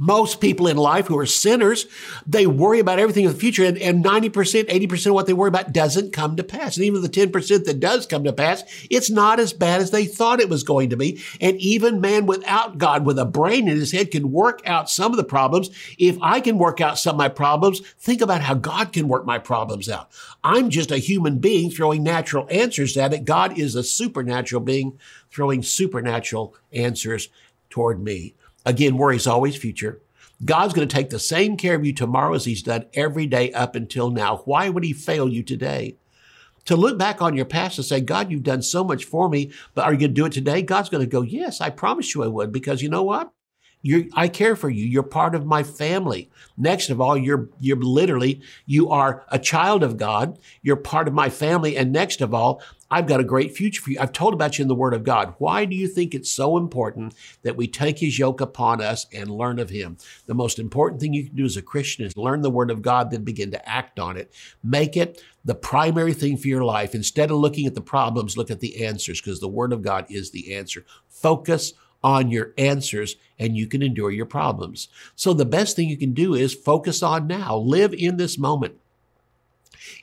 most 0.00 0.40
people 0.40 0.66
in 0.66 0.78
life 0.78 1.08
who 1.08 1.18
are 1.18 1.26
sinners, 1.26 1.84
they 2.26 2.46
worry 2.46 2.78
about 2.78 2.98
everything 2.98 3.26
in 3.26 3.32
the 3.32 3.38
future, 3.38 3.66
and, 3.66 3.76
and 3.76 4.02
90%, 4.02 4.30
80% 4.30 5.06
of 5.06 5.12
what 5.12 5.26
they 5.26 5.34
worry 5.34 5.48
about 5.48 5.74
doesn't 5.74 6.14
come 6.14 6.36
to 6.36 6.42
pass. 6.42 6.78
And 6.78 6.86
even 6.86 7.02
the 7.02 7.08
10% 7.10 7.64
that 7.66 7.80
does 7.80 8.06
come 8.06 8.24
to 8.24 8.32
pass, 8.32 8.64
it's 8.88 9.10
not 9.10 9.38
as 9.38 9.52
bad 9.52 9.82
as 9.82 9.90
they 9.90 10.06
thought 10.06 10.40
it 10.40 10.48
was 10.48 10.62
going 10.62 10.88
to 10.88 10.96
be. 10.96 11.20
And 11.38 11.58
even 11.58 12.00
man 12.00 12.24
without 12.24 12.78
God, 12.78 13.04
with 13.04 13.18
a 13.18 13.26
brain 13.26 13.68
in 13.68 13.76
his 13.76 13.92
head, 13.92 14.10
can 14.10 14.32
work 14.32 14.62
out 14.64 14.88
some 14.88 15.12
of 15.12 15.18
the 15.18 15.24
problems. 15.24 15.68
If 15.98 16.16
I 16.22 16.40
can 16.40 16.56
work 16.56 16.80
out 16.80 16.98
some 16.98 17.16
of 17.16 17.18
my 17.18 17.28
problems, 17.28 17.80
think 17.98 18.22
about 18.22 18.40
how 18.40 18.54
God 18.54 18.94
can 18.94 19.06
work 19.06 19.26
my 19.26 19.38
problems 19.38 19.90
out. 19.90 20.08
I'm 20.42 20.70
just 20.70 20.90
a 20.90 20.96
human 20.96 21.40
being 21.40 21.70
throwing 21.70 22.02
natural 22.02 22.48
answers 22.50 22.96
at 22.96 23.12
it. 23.12 23.26
God 23.26 23.58
is 23.58 23.74
a 23.74 23.84
supernatural 23.84 24.62
being 24.62 24.98
throwing 25.30 25.62
supernatural 25.62 26.54
answers 26.72 27.28
toward 27.68 28.02
me. 28.02 28.34
Again, 28.66 28.96
worry 28.96 29.16
is 29.16 29.26
always 29.26 29.56
future. 29.56 30.00
God's 30.44 30.72
going 30.72 30.88
to 30.88 30.94
take 30.94 31.10
the 31.10 31.18
same 31.18 31.56
care 31.56 31.74
of 31.74 31.84
you 31.84 31.92
tomorrow 31.92 32.34
as 32.34 32.46
he's 32.46 32.62
done 32.62 32.86
every 32.94 33.26
day 33.26 33.52
up 33.52 33.74
until 33.74 34.10
now. 34.10 34.38
Why 34.46 34.68
would 34.68 34.84
he 34.84 34.92
fail 34.92 35.28
you 35.28 35.42
today? 35.42 35.96
To 36.66 36.76
look 36.76 36.98
back 36.98 37.20
on 37.20 37.36
your 37.36 37.46
past 37.46 37.78
and 37.78 37.84
say, 37.84 38.00
God, 38.00 38.30
you've 38.30 38.42
done 38.42 38.62
so 38.62 38.84
much 38.84 39.04
for 39.04 39.28
me, 39.28 39.52
but 39.74 39.84
are 39.84 39.92
you 39.92 39.98
going 39.98 40.10
to 40.10 40.14
do 40.14 40.26
it 40.26 40.32
today? 40.32 40.62
God's 40.62 40.88
going 40.88 41.04
to 41.04 41.10
go, 41.10 41.22
yes, 41.22 41.60
I 41.60 41.70
promise 41.70 42.14
you 42.14 42.22
I 42.22 42.28
would, 42.28 42.52
because 42.52 42.80
you 42.82 42.88
know 42.88 43.02
what? 43.02 43.32
You're, 43.82 44.04
I 44.14 44.28
care 44.28 44.56
for 44.56 44.68
you. 44.68 44.84
You're 44.84 45.02
part 45.02 45.34
of 45.34 45.46
my 45.46 45.62
family. 45.62 46.30
Next 46.58 46.90
of 46.90 47.00
all, 47.00 47.16
you're, 47.16 47.48
you're 47.58 47.78
literally, 47.78 48.42
you 48.66 48.90
are 48.90 49.24
a 49.28 49.38
child 49.38 49.82
of 49.82 49.96
God. 49.96 50.38
You're 50.62 50.76
part 50.76 51.08
of 51.08 51.14
my 51.14 51.30
family. 51.30 51.78
And 51.78 51.90
next 51.90 52.20
of 52.20 52.34
all, 52.34 52.62
I've 52.90 53.06
got 53.06 53.20
a 53.20 53.24
great 53.24 53.56
future 53.56 53.80
for 53.80 53.90
you. 53.90 53.98
I've 54.00 54.12
told 54.12 54.34
about 54.34 54.58
you 54.58 54.62
in 54.62 54.68
the 54.68 54.74
Word 54.74 54.94
of 54.94 55.04
God. 55.04 55.34
Why 55.38 55.64
do 55.64 55.76
you 55.76 55.86
think 55.86 56.12
it's 56.12 56.30
so 56.30 56.56
important 56.56 57.14
that 57.42 57.56
we 57.56 57.68
take 57.68 58.00
His 58.00 58.18
yoke 58.18 58.40
upon 58.40 58.80
us 58.80 59.06
and 59.12 59.30
learn 59.30 59.60
of 59.60 59.70
Him? 59.70 59.96
The 60.26 60.34
most 60.34 60.58
important 60.58 61.00
thing 61.00 61.14
you 61.14 61.26
can 61.26 61.36
do 61.36 61.44
as 61.44 61.56
a 61.56 61.62
Christian 61.62 62.04
is 62.04 62.16
learn 62.16 62.42
the 62.42 62.50
Word 62.50 62.70
of 62.70 62.82
God, 62.82 63.10
then 63.10 63.22
begin 63.22 63.52
to 63.52 63.68
act 63.68 64.00
on 64.00 64.16
it. 64.16 64.32
Make 64.64 64.96
it 64.96 65.22
the 65.44 65.54
primary 65.54 66.12
thing 66.12 66.36
for 66.36 66.48
your 66.48 66.64
life. 66.64 66.94
Instead 66.94 67.30
of 67.30 67.38
looking 67.38 67.66
at 67.66 67.74
the 67.74 67.80
problems, 67.80 68.36
look 68.36 68.50
at 68.50 68.60
the 68.60 68.84
answers 68.84 69.20
because 69.20 69.38
the 69.38 69.48
Word 69.48 69.72
of 69.72 69.82
God 69.82 70.06
is 70.08 70.32
the 70.32 70.54
answer. 70.54 70.84
Focus 71.08 71.74
on 72.02 72.30
your 72.30 72.54
answers 72.58 73.16
and 73.38 73.56
you 73.56 73.66
can 73.66 73.82
endure 73.82 74.10
your 74.10 74.26
problems. 74.26 74.88
So 75.14 75.32
the 75.32 75.44
best 75.44 75.76
thing 75.76 75.88
you 75.88 75.98
can 75.98 76.12
do 76.12 76.34
is 76.34 76.54
focus 76.54 77.02
on 77.02 77.26
now. 77.26 77.56
Live 77.56 77.94
in 77.94 78.16
this 78.16 78.38
moment. 78.38 78.79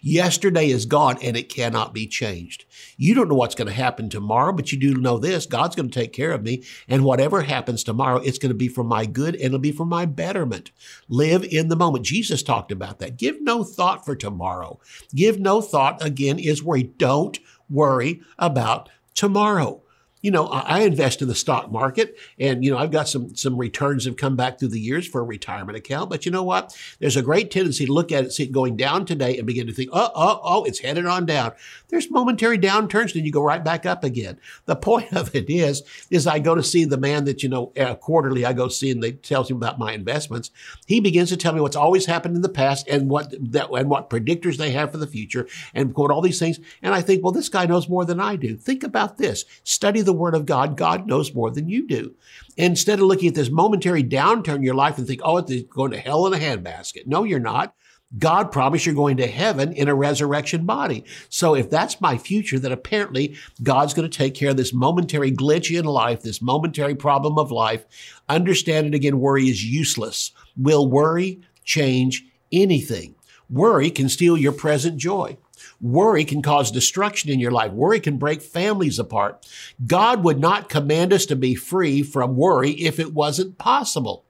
Yesterday 0.02 0.70
is 0.70 0.86
gone 0.86 1.18
and 1.22 1.36
it 1.36 1.50
cannot 1.50 1.94
be 1.94 2.08
changed. 2.08 2.66
You 2.98 3.14
don't 3.14 3.30
know 3.30 3.36
what's 3.36 3.56
going 3.56 3.68
to 3.68 3.74
happen 3.74 4.10
tomorrow, 4.10 4.54
but 4.54 4.72
you 4.72 4.80
do 4.80 4.96
know 4.96 5.18
this 5.18 5.46
God's 5.46 5.76
going 5.76 5.90
to 5.90 6.00
take 6.00 6.14
care 6.14 6.32
of 6.32 6.44
me. 6.44 6.64
And 6.88 7.04
whatever 7.04 7.42
happens 7.42 7.84
tomorrow, 7.84 8.18
it's 8.18 8.38
going 8.38 8.52
to 8.52 8.56
be 8.56 8.68
for 8.68 8.84
my 8.84 9.06
good 9.06 9.36
and 9.36 9.46
it'll 9.46 9.60
be 9.60 9.72
for 9.72 9.86
my 9.86 10.06
betterment. 10.06 10.72
Live 11.10 11.44
in 11.44 11.70
the 11.70 11.76
moment. 11.76 12.06
Jesus 12.06 12.44
talked 12.44 12.72
about 12.72 13.00
that. 13.00 13.18
Give 13.18 13.42
no 13.42 13.64
thought 13.64 14.06
for 14.06 14.16
tomorrow. 14.16 14.80
Give 15.14 15.40
no 15.40 15.62
thought, 15.62 16.04
again, 16.04 16.40
is 16.40 16.64
worry. 16.64 16.84
Don't 16.84 17.40
worry 17.70 18.22
about 18.38 18.90
tomorrow. 19.14 19.82
You 20.28 20.32
know, 20.32 20.48
I 20.48 20.82
invest 20.82 21.22
in 21.22 21.30
the 21.30 21.36
stock 21.36 21.72
market 21.72 22.18
and, 22.38 22.62
you 22.62 22.70
know, 22.70 22.78
I've 22.78 22.92
got 22.92 23.08
some, 23.08 23.34
some 23.34 23.56
returns 23.56 24.04
have 24.04 24.18
come 24.18 24.36
back 24.36 24.60
through 24.60 24.68
the 24.68 24.80
years 24.80 25.08
for 25.08 25.22
a 25.22 25.24
retirement 25.24 25.78
account. 25.78 26.10
But 26.10 26.26
you 26.26 26.34
know 26.34 26.44
what? 26.44 26.78
There's 27.00 27.16
a 27.16 27.22
great 27.22 27.50
tendency 27.50 27.86
to 27.86 27.94
look 27.94 28.12
at 28.12 28.26
it, 28.26 28.34
see 28.34 28.44
it 28.44 28.52
going 28.52 28.76
down 28.76 29.06
today 29.06 29.38
and 29.38 29.48
begin 29.48 29.68
to 29.68 29.74
think, 29.74 29.90
oh, 29.94 30.12
oh, 30.14 30.42
oh, 30.44 30.64
it's 30.66 30.80
headed 30.80 31.06
on 31.06 31.26
down. 31.26 31.54
There's 31.88 32.12
momentary 32.12 32.60
downturns, 32.60 33.14
then 33.14 33.24
you 33.24 33.32
go 33.32 33.42
right 33.42 33.64
back 33.64 33.86
up 33.86 34.04
again. 34.04 34.38
The 34.66 34.76
point 34.76 35.14
of 35.14 35.34
it 35.34 35.50
is, 35.50 35.84
is 36.10 36.28
I 36.28 36.40
go 36.40 36.56
to 36.56 36.62
see 36.62 36.84
the 36.84 36.98
man 36.98 37.24
that, 37.24 37.42
you 37.42 37.48
know, 37.48 37.72
uh, 37.80 37.96
quarterly 37.96 38.46
I 38.46 38.52
go 38.52 38.68
see 38.68 38.92
and 38.92 39.02
they 39.02 39.14
tells 39.14 39.50
him 39.50 39.56
about 39.56 39.80
my 39.80 39.94
investments. 39.94 40.52
He 40.88 41.00
begins 41.00 41.30
to 41.30 41.38
tell 41.38 41.54
me 41.54 41.62
what's 41.62 41.78
always 41.78 42.06
happened 42.06 42.36
in 42.36 42.42
the 42.42 42.50
past 42.50 42.86
and 42.90 43.10
what 43.10 43.34
that 43.54 43.70
and 43.70 43.90
what 43.90 44.10
predictors 44.10 44.58
they 44.58 44.72
have 44.72 44.92
for 44.92 44.98
the 44.98 45.08
future 45.08 45.48
and 45.74 45.94
quote 45.94 46.12
all 46.12 46.20
these 46.20 46.38
things. 46.38 46.60
And 46.82 46.94
I 46.94 47.00
think, 47.00 47.24
well, 47.24 47.32
this 47.32 47.48
guy 47.48 47.66
knows 47.66 47.88
more 47.88 48.04
than 48.04 48.20
I 48.20 48.36
do. 48.36 48.58
Think 48.58 48.84
about 48.84 49.18
this. 49.18 49.46
Study 49.64 50.02
the 50.02 50.17
word 50.18 50.36
of 50.36 50.46
God. 50.46 50.78
God 50.78 51.08
knows 51.08 51.34
more 51.34 51.52
than 51.52 51.70
you 51.70 51.88
do. 51.88 52.16
Instead 52.58 53.00
of 53.00 53.06
looking 53.06 53.30
at 53.30 53.36
this 53.36 53.50
momentary 53.50 54.04
downturn 54.04 54.58
in 54.58 54.64
your 54.64 54.76
life 54.76 54.98
and 54.98 55.08
think, 55.08 55.22
oh, 55.24 55.38
it's 55.38 55.64
going 55.64 55.92
to 55.92 56.00
hell 56.00 56.28
in 56.28 56.34
a 56.34 56.38
handbasket. 56.38 57.06
No, 57.06 57.24
you're 57.24 57.40
not. 57.40 57.74
God 58.18 58.54
promised 58.54 58.86
you're 58.86 58.96
going 58.96 59.18
to 59.18 59.28
heaven 59.28 59.74
in 59.74 59.90
a 59.90 59.96
resurrection 59.96 60.66
body. 60.66 61.04
So 61.28 61.56
if 61.56 61.70
that's 61.70 62.00
my 62.00 62.18
future, 62.18 62.58
then 62.58 62.72
apparently 62.72 63.36
God's 63.62 63.94
going 63.94 64.10
to 64.10 64.18
take 64.18 64.34
care 64.34 64.52
of 64.52 64.58
this 64.58 64.74
momentary 64.74 65.32
glitch 65.32 65.78
in 65.78 65.84
life, 65.84 66.22
this 66.22 66.42
momentary 66.42 66.96
problem 66.96 67.38
of 67.38 67.52
life. 67.52 67.86
Understand 68.30 68.88
it 68.88 68.94
again, 68.94 69.20
worry 69.20 69.50
is 69.50 69.66
useless. 69.66 70.32
Will 70.56 70.90
worry 70.90 71.42
change 71.66 72.26
anything? 72.52 73.16
Worry 73.50 73.90
can 73.90 74.08
steal 74.08 74.38
your 74.38 74.54
present 74.54 74.98
joy. 74.98 75.38
Worry 75.80 76.26
can 76.26 76.42
cause 76.42 76.72
destruction 76.72 77.30
in 77.30 77.40
your 77.40 77.52
life. 77.52 77.72
Worry 77.72 78.00
can 78.00 78.18
break 78.18 78.42
families 78.42 78.98
apart. 78.98 79.46
God 79.86 80.24
would 80.24 80.40
not 80.40 80.70
command 80.70 81.14
us 81.14 81.26
to 81.28 81.36
be 81.36 81.56
free 81.56 82.02
from 82.04 82.36
worry 82.36 82.72
if 82.72 83.00
it 83.00 83.14
wasn't 83.14 83.58
possible. 83.58 84.26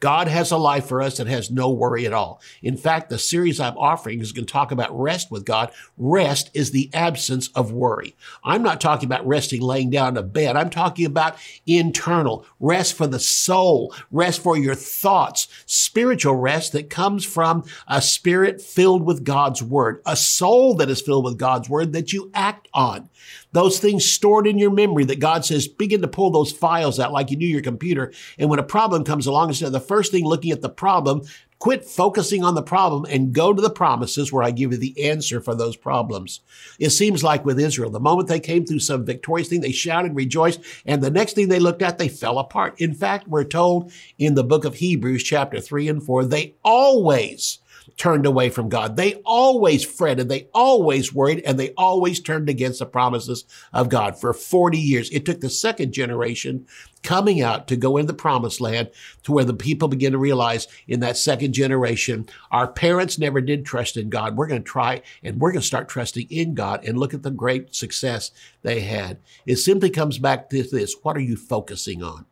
God 0.00 0.28
has 0.28 0.50
a 0.50 0.56
life 0.56 0.86
for 0.86 1.02
us 1.02 1.18
that 1.18 1.26
has 1.26 1.50
no 1.50 1.70
worry 1.70 2.06
at 2.06 2.12
all. 2.12 2.40
In 2.62 2.76
fact, 2.76 3.10
the 3.10 3.18
series 3.18 3.60
I'm 3.60 3.76
offering 3.76 4.20
is 4.20 4.32
going 4.32 4.46
to 4.46 4.52
talk 4.52 4.72
about 4.72 4.98
rest 4.98 5.30
with 5.30 5.44
God. 5.44 5.70
Rest 5.98 6.50
is 6.54 6.70
the 6.70 6.90
absence 6.94 7.48
of 7.54 7.72
worry. 7.72 8.16
I'm 8.42 8.62
not 8.62 8.80
talking 8.80 9.06
about 9.06 9.26
resting 9.26 9.60
laying 9.60 9.90
down 9.90 10.14
in 10.14 10.16
a 10.16 10.22
bed. 10.22 10.56
I'm 10.56 10.70
talking 10.70 11.04
about 11.04 11.36
internal 11.66 12.46
rest 12.58 12.94
for 12.94 13.06
the 13.06 13.20
soul, 13.20 13.94
rest 14.10 14.42
for 14.42 14.56
your 14.56 14.74
thoughts, 14.74 15.48
spiritual 15.66 16.34
rest 16.34 16.72
that 16.72 16.90
comes 16.90 17.24
from 17.24 17.64
a 17.86 18.00
spirit 18.00 18.60
filled 18.60 19.04
with 19.04 19.24
God's 19.24 19.62
word, 19.62 20.00
a 20.06 20.16
soul 20.16 20.74
that 20.74 20.90
is 20.90 21.02
filled 21.02 21.24
with 21.24 21.38
God's 21.38 21.68
word 21.68 21.92
that 21.92 22.12
you 22.12 22.30
act 22.34 22.68
on. 22.72 23.10
Those 23.52 23.78
things 23.78 24.08
stored 24.08 24.46
in 24.46 24.58
your 24.58 24.70
memory 24.70 25.04
that 25.04 25.20
God 25.20 25.44
says, 25.44 25.66
begin 25.66 26.02
to 26.02 26.08
pull 26.08 26.30
those 26.30 26.52
files 26.52 27.00
out 27.00 27.12
like 27.12 27.30
you 27.30 27.36
do 27.36 27.46
your 27.46 27.62
computer. 27.62 28.12
And 28.38 28.48
when 28.48 28.58
a 28.58 28.64
problem 28.64 29.04
comes 29.04 29.26
along, 29.26 29.48
instead 29.48 29.66
of 29.66 29.72
the 29.72 29.80
first 29.80 30.12
thing 30.12 30.24
looking 30.24 30.52
at 30.52 30.60
the 30.60 30.68
problem, 30.68 31.22
quit 31.58 31.84
focusing 31.84 32.42
on 32.42 32.54
the 32.54 32.62
problem 32.62 33.04
and 33.10 33.34
go 33.34 33.52
to 33.52 33.60
the 33.60 33.70
promises 33.70 34.32
where 34.32 34.42
I 34.42 34.50
give 34.50 34.72
you 34.72 34.78
the 34.78 35.04
answer 35.04 35.40
for 35.40 35.54
those 35.54 35.76
problems. 35.76 36.40
It 36.78 36.90
seems 36.90 37.22
like 37.22 37.44
with 37.44 37.60
Israel, 37.60 37.90
the 37.90 38.00
moment 38.00 38.28
they 38.28 38.40
came 38.40 38.64
through 38.64 38.78
some 38.78 39.04
victorious 39.04 39.48
thing, 39.48 39.60
they 39.60 39.72
shouted, 39.72 40.16
rejoiced, 40.16 40.60
and 40.86 41.02
the 41.02 41.10
next 41.10 41.34
thing 41.34 41.48
they 41.48 41.58
looked 41.58 41.82
at, 41.82 41.98
they 41.98 42.08
fell 42.08 42.38
apart. 42.38 42.80
In 42.80 42.94
fact, 42.94 43.28
we're 43.28 43.44
told 43.44 43.92
in 44.18 44.34
the 44.34 44.44
book 44.44 44.64
of 44.64 44.76
Hebrews, 44.76 45.22
chapter 45.22 45.60
3 45.60 45.88
and 45.88 46.02
4, 46.02 46.24
they 46.24 46.54
always 46.64 47.58
turned 48.00 48.24
away 48.24 48.48
from 48.48 48.70
God. 48.70 48.96
They 48.96 49.16
always 49.26 49.84
fretted, 49.84 50.30
they 50.30 50.48
always 50.54 51.12
worried, 51.12 51.42
and 51.44 51.60
they 51.60 51.74
always 51.76 52.18
turned 52.18 52.48
against 52.48 52.78
the 52.78 52.86
promises 52.86 53.44
of 53.74 53.90
God 53.90 54.18
for 54.18 54.32
40 54.32 54.78
years. 54.78 55.10
It 55.10 55.26
took 55.26 55.42
the 55.42 55.50
second 55.50 55.92
generation 55.92 56.66
coming 57.02 57.42
out 57.42 57.68
to 57.68 57.76
go 57.76 57.98
into 57.98 58.06
the 58.06 58.16
promised 58.16 58.58
land 58.58 58.90
to 59.24 59.32
where 59.32 59.44
the 59.44 59.52
people 59.52 59.86
begin 59.86 60.12
to 60.12 60.18
realize 60.18 60.66
in 60.88 61.00
that 61.00 61.18
second 61.18 61.52
generation, 61.52 62.26
our 62.50 62.66
parents 62.66 63.18
never 63.18 63.42
did 63.42 63.66
trust 63.66 63.98
in 63.98 64.08
God. 64.08 64.34
We're 64.34 64.46
going 64.46 64.62
to 64.62 64.70
try 64.70 65.02
and 65.22 65.38
we're 65.38 65.52
going 65.52 65.60
to 65.60 65.66
start 65.66 65.90
trusting 65.90 66.26
in 66.30 66.54
God 66.54 66.82
and 66.86 66.96
look 66.96 67.12
at 67.12 67.22
the 67.22 67.30
great 67.30 67.74
success 67.74 68.30
they 68.62 68.80
had. 68.80 69.18
It 69.44 69.56
simply 69.56 69.90
comes 69.90 70.16
back 70.18 70.48
to 70.50 70.62
this. 70.62 70.96
What 71.02 71.18
are 71.18 71.20
you 71.20 71.36
focusing 71.36 72.02
on? 72.02 72.24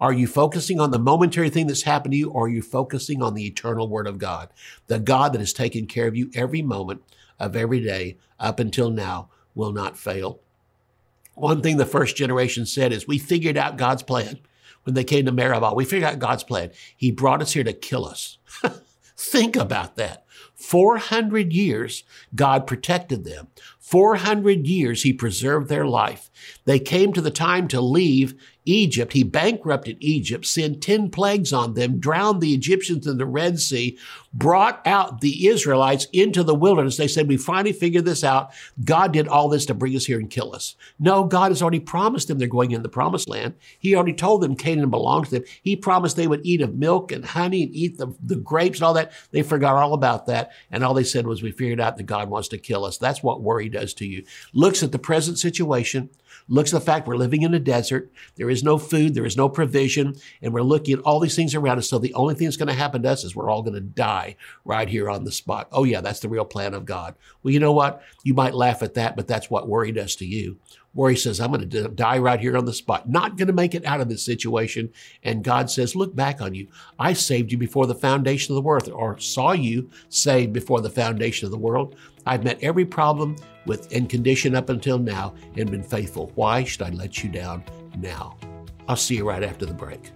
Are 0.00 0.12
you 0.12 0.26
focusing 0.26 0.78
on 0.80 0.90
the 0.90 0.98
momentary 0.98 1.50
thing 1.50 1.66
that's 1.66 1.82
happened 1.82 2.12
to 2.12 2.18
you, 2.18 2.30
or 2.30 2.46
are 2.46 2.48
you 2.48 2.62
focusing 2.62 3.22
on 3.22 3.34
the 3.34 3.46
eternal 3.46 3.88
Word 3.88 4.06
of 4.06 4.18
God? 4.18 4.50
The 4.88 4.98
God 4.98 5.32
that 5.32 5.40
has 5.40 5.52
taken 5.52 5.86
care 5.86 6.06
of 6.06 6.16
you 6.16 6.30
every 6.34 6.62
moment 6.62 7.02
of 7.38 7.56
every 7.56 7.80
day 7.80 8.18
up 8.38 8.60
until 8.60 8.90
now 8.90 9.30
will 9.54 9.72
not 9.72 9.98
fail. 9.98 10.40
One 11.34 11.60
thing 11.60 11.76
the 11.76 11.86
first 11.86 12.16
generation 12.16 12.66
said 12.66 12.92
is, 12.92 13.06
We 13.06 13.18
figured 13.18 13.56
out 13.56 13.76
God's 13.76 14.02
plan. 14.02 14.38
When 14.84 14.94
they 14.94 15.04
came 15.04 15.26
to 15.26 15.32
Meribah, 15.32 15.74
we 15.74 15.84
figured 15.84 16.10
out 16.10 16.18
God's 16.18 16.44
plan. 16.44 16.70
He 16.96 17.10
brought 17.10 17.42
us 17.42 17.52
here 17.52 17.64
to 17.64 17.72
kill 17.72 18.06
us. 18.06 18.38
Think 19.16 19.56
about 19.56 19.96
that. 19.96 20.24
400 20.54 21.52
years, 21.52 22.04
God 22.34 22.66
protected 22.66 23.24
them. 23.24 23.48
400 23.78 24.66
years, 24.66 25.02
He 25.02 25.12
preserved 25.12 25.68
their 25.68 25.86
life. 25.86 26.30
They 26.64 26.78
came 26.78 27.12
to 27.12 27.20
the 27.20 27.30
time 27.30 27.68
to 27.68 27.80
leave 27.80 28.34
Egypt. 28.66 29.12
He 29.12 29.22
bankrupted 29.22 29.96
Egypt, 30.00 30.44
sent 30.44 30.82
10 30.82 31.10
plagues 31.10 31.52
on 31.52 31.74
them, 31.74 31.98
drowned 31.98 32.40
the 32.40 32.52
Egyptians 32.52 33.06
in 33.06 33.16
the 33.16 33.24
Red 33.24 33.58
Sea, 33.60 33.96
brought 34.34 34.86
out 34.86 35.20
the 35.20 35.46
Israelites 35.46 36.06
into 36.12 36.42
the 36.42 36.54
wilderness. 36.54 36.96
They 36.96 37.08
said, 37.08 37.28
We 37.28 37.36
finally 37.38 37.72
figured 37.72 38.04
this 38.04 38.22
out. 38.22 38.50
God 38.84 39.12
did 39.12 39.28
all 39.28 39.48
this 39.48 39.64
to 39.66 39.74
bring 39.74 39.96
us 39.96 40.04
here 40.04 40.18
and 40.18 40.28
kill 40.28 40.54
us. 40.54 40.74
No, 40.98 41.24
God 41.24 41.50
has 41.50 41.62
already 41.62 41.80
promised 41.80 42.28
them 42.28 42.38
they're 42.38 42.48
going 42.48 42.72
in 42.72 42.82
the 42.82 42.88
promised 42.88 43.28
land. 43.28 43.54
He 43.78 43.94
already 43.94 44.12
told 44.12 44.42
them 44.42 44.56
Canaan 44.56 44.90
belongs 44.90 45.28
to 45.28 45.36
them. 45.36 45.48
He 45.62 45.76
promised 45.76 46.16
they 46.16 46.26
would 46.26 46.44
eat 46.44 46.60
of 46.60 46.74
milk 46.74 47.12
and 47.12 47.24
honey 47.24 47.62
and 47.62 47.74
eat 47.74 47.96
the, 47.96 48.14
the 48.22 48.36
grapes 48.36 48.78
and 48.78 48.84
all 48.84 48.94
that. 48.94 49.12
They 49.30 49.42
forgot 49.42 49.76
all 49.76 49.94
about 49.94 50.26
that. 50.26 50.50
And 50.70 50.84
all 50.84 50.94
they 50.94 51.04
said 51.04 51.26
was, 51.26 51.42
We 51.42 51.52
figured 51.52 51.80
out 51.80 51.96
that 51.96 52.04
God 52.04 52.28
wants 52.28 52.48
to 52.48 52.58
kill 52.58 52.84
us. 52.84 52.98
That's 52.98 53.22
what 53.22 53.42
worry 53.42 53.68
does 53.68 53.94
to 53.94 54.06
you. 54.06 54.24
Looks 54.52 54.82
at 54.82 54.92
the 54.92 54.98
present 54.98 55.38
situation 55.38 56.10
looks 56.48 56.72
at 56.72 56.78
the 56.78 56.84
fact 56.84 57.06
we're 57.06 57.16
living 57.16 57.42
in 57.42 57.54
a 57.54 57.58
desert. 57.58 58.10
There 58.36 58.50
is 58.50 58.62
no 58.62 58.78
food. 58.78 59.14
There 59.14 59.24
is 59.24 59.36
no 59.36 59.48
provision. 59.48 60.14
And 60.42 60.52
we're 60.52 60.62
looking 60.62 60.98
at 60.98 61.04
all 61.04 61.20
these 61.20 61.36
things 61.36 61.54
around 61.54 61.78
us. 61.78 61.88
So 61.88 61.98
the 61.98 62.14
only 62.14 62.34
thing 62.34 62.46
that's 62.46 62.56
going 62.56 62.68
to 62.68 62.74
happen 62.74 63.02
to 63.02 63.10
us 63.10 63.24
is 63.24 63.34
we're 63.34 63.50
all 63.50 63.62
going 63.62 63.74
to 63.74 63.80
die 63.80 64.36
right 64.64 64.88
here 64.88 65.10
on 65.10 65.24
the 65.24 65.32
spot. 65.32 65.68
Oh, 65.72 65.84
yeah, 65.84 66.00
that's 66.00 66.20
the 66.20 66.28
real 66.28 66.44
plan 66.44 66.74
of 66.74 66.84
God. 66.84 67.14
Well, 67.42 67.52
you 67.52 67.60
know 67.60 67.72
what? 67.72 68.02
You 68.22 68.34
might 68.34 68.54
laugh 68.54 68.82
at 68.82 68.94
that, 68.94 69.16
but 69.16 69.26
that's 69.26 69.50
what 69.50 69.68
worry 69.68 69.92
does 69.92 70.16
to 70.16 70.26
you. 70.26 70.58
Worry 70.94 71.16
says, 71.16 71.40
I'm 71.40 71.52
going 71.52 71.68
to 71.68 71.88
die 71.88 72.16
right 72.16 72.40
here 72.40 72.56
on 72.56 72.64
the 72.64 72.72
spot, 72.72 73.06
not 73.06 73.36
going 73.36 73.48
to 73.48 73.52
make 73.52 73.74
it 73.74 73.84
out 73.84 74.00
of 74.00 74.08
this 74.08 74.24
situation. 74.24 74.90
And 75.22 75.44
God 75.44 75.70
says, 75.70 75.94
Look 75.94 76.16
back 76.16 76.40
on 76.40 76.54
you. 76.54 76.68
I 76.98 77.12
saved 77.12 77.52
you 77.52 77.58
before 77.58 77.86
the 77.86 77.94
foundation 77.94 78.52
of 78.52 78.56
the 78.56 78.66
world, 78.66 78.88
or 78.88 79.18
saw 79.18 79.52
you 79.52 79.90
saved 80.08 80.54
before 80.54 80.80
the 80.80 80.88
foundation 80.88 81.44
of 81.44 81.52
the 81.52 81.58
world. 81.58 81.96
I've 82.26 82.44
met 82.44 82.58
every 82.60 82.84
problem 82.84 83.36
with 83.66 83.90
and 83.92 84.08
condition 84.08 84.54
up 84.54 84.68
until 84.68 84.98
now 84.98 85.34
and 85.56 85.70
been 85.70 85.82
faithful. 85.82 86.32
Why 86.34 86.64
should 86.64 86.82
I 86.82 86.90
let 86.90 87.22
you 87.22 87.30
down 87.30 87.64
now? 87.98 88.36
I'll 88.88 88.96
see 88.96 89.16
you 89.16 89.28
right 89.28 89.42
after 89.42 89.64
the 89.64 89.74
break. 89.74 90.10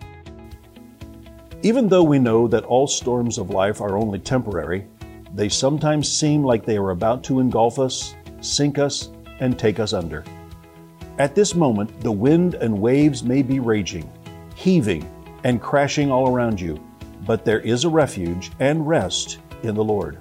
Even 1.63 1.89
though 1.89 2.03
we 2.03 2.19
know 2.19 2.49
that 2.49 2.65
all 2.65 2.87
storms 2.87 3.39
of 3.39 3.51
life 3.51 3.81
are 3.81 3.97
only 3.97 4.19
temporary, 4.19 4.87
they 5.35 5.49
sometimes 5.49 6.11
seem 6.11 6.43
like 6.43 6.65
they 6.65 6.77
are 6.77 6.91
about 6.91 7.23
to 7.25 7.39
engulf 7.39 7.79
us, 7.79 8.15
sink 8.41 8.79
us, 8.79 9.11
and 9.41 9.59
take 9.59 9.79
us 9.79 9.93
under. 9.93 10.25
At 11.19 11.35
this 11.35 11.55
moment, 11.55 12.01
the 12.01 12.11
wind 12.11 12.55
and 12.55 12.81
waves 12.81 13.23
may 13.23 13.43
be 13.43 13.61
raging, 13.61 14.11
heaving, 14.55 15.09
and 15.45 15.61
crashing 15.61 16.11
all 16.11 16.35
around 16.35 16.61
you, 16.61 16.83
but 17.27 17.45
there 17.45 17.61
is 17.61 17.85
a 17.85 17.89
refuge 17.91 18.51
and 18.59 18.89
rest 18.89 19.39
in 19.63 19.75
the 19.75 19.85
Lord. 19.85 20.19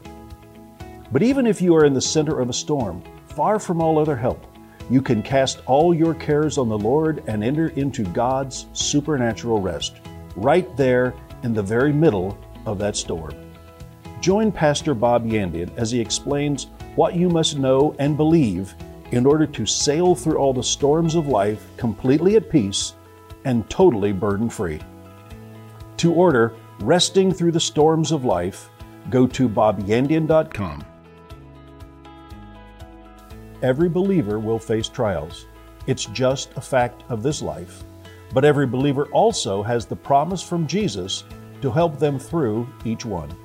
But 1.12 1.24
even 1.24 1.48
if 1.48 1.62
you 1.62 1.76
are 1.76 1.86
in 1.86 1.94
the 1.94 2.02
center 2.02 2.40
of 2.40 2.50
a 2.50 2.54
storm, 2.54 3.04
far 3.28 3.58
from 3.58 3.82
all 3.82 3.98
other 3.98 4.16
help, 4.16 4.46
you 4.90 5.02
can 5.02 5.24
cast 5.24 5.62
all 5.66 5.94
your 5.94 6.14
cares 6.14 6.58
on 6.58 6.70
the 6.70 6.78
Lord 6.78 7.24
and 7.28 7.44
enter 7.44 7.70
into 7.70 8.04
God's 8.04 8.68
supernatural 8.74 9.62
rest, 9.62 10.02
right 10.36 10.76
there 10.78 11.14
in 11.44 11.54
the 11.54 11.64
very 11.64 11.94
middle 11.94 12.38
of 12.66 12.78
that 12.80 12.96
storm. 12.96 13.34
Join 14.22 14.52
Pastor 14.52 14.94
Bob 14.94 15.26
Yandian 15.26 15.76
as 15.78 15.92
he 15.92 16.00
explains 16.00 16.68
what 16.96 17.16
you 17.16 17.30
must 17.30 17.58
know 17.58 17.96
and 18.00 18.18
believe 18.18 18.76
in 19.12 19.26
order 19.26 19.48
to 19.48 19.66
sail 19.66 20.14
through 20.14 20.38
all 20.38 20.54
the 20.54 20.64
storms 20.64 21.16
of 21.16 21.28
life 21.28 21.66
completely 21.78 22.36
at 22.36 22.50
peace 22.50 22.94
and 23.46 23.68
totally 23.70 24.12
burden 24.12 24.50
free. 24.50 24.80
To 25.98 26.14
order 26.14 26.54
Resting 26.80 27.34
Through 27.34 27.52
the 27.54 27.60
Storms 27.60 28.12
of 28.12 28.26
Life, 28.26 28.70
go 29.10 29.28
to 29.28 29.50
bobyandian.com. 29.50 30.86
Every 33.62 33.90
believer 33.90 34.40
will 34.40 34.60
face 34.60 34.88
trials. 34.88 35.46
It's 35.86 36.06
just 36.06 36.52
a 36.56 36.62
fact 36.62 37.04
of 37.10 37.22
this 37.22 37.42
life. 37.42 37.84
But 38.34 38.46
every 38.46 38.66
believer 38.66 39.08
also 39.08 39.62
has 39.64 39.86
the 39.86 39.96
promise 39.96 40.42
from 40.42 40.68
Jesus 40.68 41.26
to 41.62 41.70
help 41.70 42.00
them 42.00 42.18
through 42.18 42.70
each 42.86 43.06
one. 43.06 43.36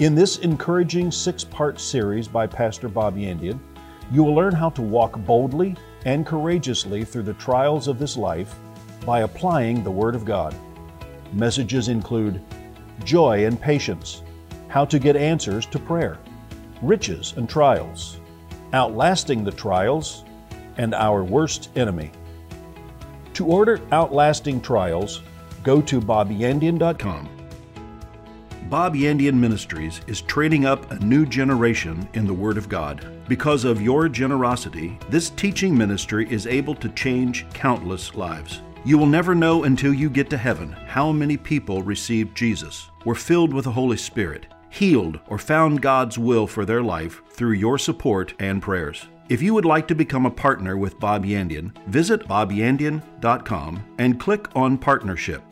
In 0.00 0.14
this 0.14 0.38
encouraging 0.38 1.12
six 1.12 1.44
part 1.44 1.78
series 1.78 2.26
by 2.26 2.46
Pastor 2.46 2.88
Bob 2.88 3.16
Yandian, 3.16 3.60
you 4.10 4.24
will 4.24 4.34
learn 4.34 4.54
how 4.54 4.70
to 4.70 4.82
walk 4.82 5.18
boldly 5.24 5.76
and 6.06 6.26
courageously 6.26 7.04
through 7.04 7.22
the 7.22 7.34
trials 7.34 7.86
of 7.86 7.98
this 7.98 8.16
life 8.16 8.56
by 9.06 9.20
applying 9.20 9.84
the 9.84 9.90
Word 9.90 10.14
of 10.16 10.24
God. 10.24 10.56
Messages 11.32 11.88
include 11.88 12.40
joy 13.04 13.46
and 13.46 13.60
patience, 13.60 14.22
how 14.68 14.84
to 14.86 14.98
get 14.98 15.14
answers 15.14 15.66
to 15.66 15.78
prayer, 15.78 16.18
riches 16.82 17.34
and 17.36 17.48
trials, 17.48 18.19
outlasting 18.72 19.44
the 19.44 19.52
trials, 19.52 20.24
and 20.76 20.94
our 20.94 21.24
worst 21.24 21.70
enemy. 21.76 22.10
To 23.34 23.46
order 23.46 23.80
Outlasting 23.92 24.60
Trials, 24.60 25.22
go 25.62 25.80
to 25.82 26.00
bobyandian.com. 26.00 27.28
Bob 28.68 28.94
Yandian 28.94 29.34
Ministries 29.34 30.00
is 30.06 30.22
training 30.22 30.64
up 30.64 30.90
a 30.90 30.98
new 31.00 31.26
generation 31.26 32.08
in 32.14 32.26
the 32.26 32.34
Word 32.34 32.56
of 32.56 32.68
God. 32.68 33.04
Because 33.28 33.64
of 33.64 33.82
your 33.82 34.08
generosity, 34.08 34.98
this 35.08 35.30
teaching 35.30 35.76
ministry 35.76 36.30
is 36.30 36.46
able 36.46 36.74
to 36.76 36.88
change 36.90 37.46
countless 37.52 38.14
lives. 38.14 38.60
You 38.84 38.96
will 38.96 39.06
never 39.06 39.34
know 39.34 39.64
until 39.64 39.92
you 39.92 40.08
get 40.08 40.30
to 40.30 40.38
heaven 40.38 40.72
how 40.86 41.10
many 41.10 41.36
people 41.36 41.82
received 41.82 42.36
Jesus, 42.36 42.90
were 43.04 43.14
filled 43.14 43.52
with 43.52 43.64
the 43.64 43.72
Holy 43.72 43.96
Spirit, 43.96 44.46
healed, 44.70 45.20
or 45.28 45.38
found 45.38 45.82
God's 45.82 46.18
will 46.18 46.46
for 46.46 46.64
their 46.64 46.82
life 46.82 47.22
through 47.30 47.52
your 47.52 47.76
support 47.76 48.34
and 48.38 48.62
prayers. 48.62 49.06
If 49.28 49.42
you 49.42 49.54
would 49.54 49.64
like 49.64 49.86
to 49.88 49.94
become 49.94 50.26
a 50.26 50.30
partner 50.30 50.76
with 50.76 50.98
Bob 50.98 51.24
Yandian, 51.24 51.72
visit 51.86 52.26
bobyandian.com 52.26 53.84
and 53.98 54.18
click 54.18 54.48
on 54.56 54.78
Partnership. 54.78 55.42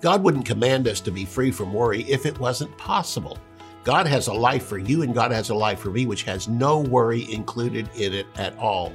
God 0.00 0.22
wouldn't 0.22 0.46
command 0.46 0.88
us 0.88 1.00
to 1.00 1.10
be 1.10 1.24
free 1.24 1.50
from 1.50 1.72
worry 1.72 2.02
if 2.02 2.26
it 2.26 2.38
wasn't 2.38 2.76
possible. 2.76 3.38
God 3.84 4.06
has 4.06 4.26
a 4.26 4.32
life 4.32 4.66
for 4.66 4.78
you 4.78 5.02
and 5.02 5.14
God 5.14 5.30
has 5.30 5.50
a 5.50 5.54
life 5.54 5.78
for 5.78 5.90
me, 5.90 6.06
which 6.06 6.24
has 6.24 6.48
no 6.48 6.80
worry 6.80 7.30
included 7.32 7.88
in 7.96 8.14
it 8.14 8.26
at 8.36 8.56
all. 8.58 8.92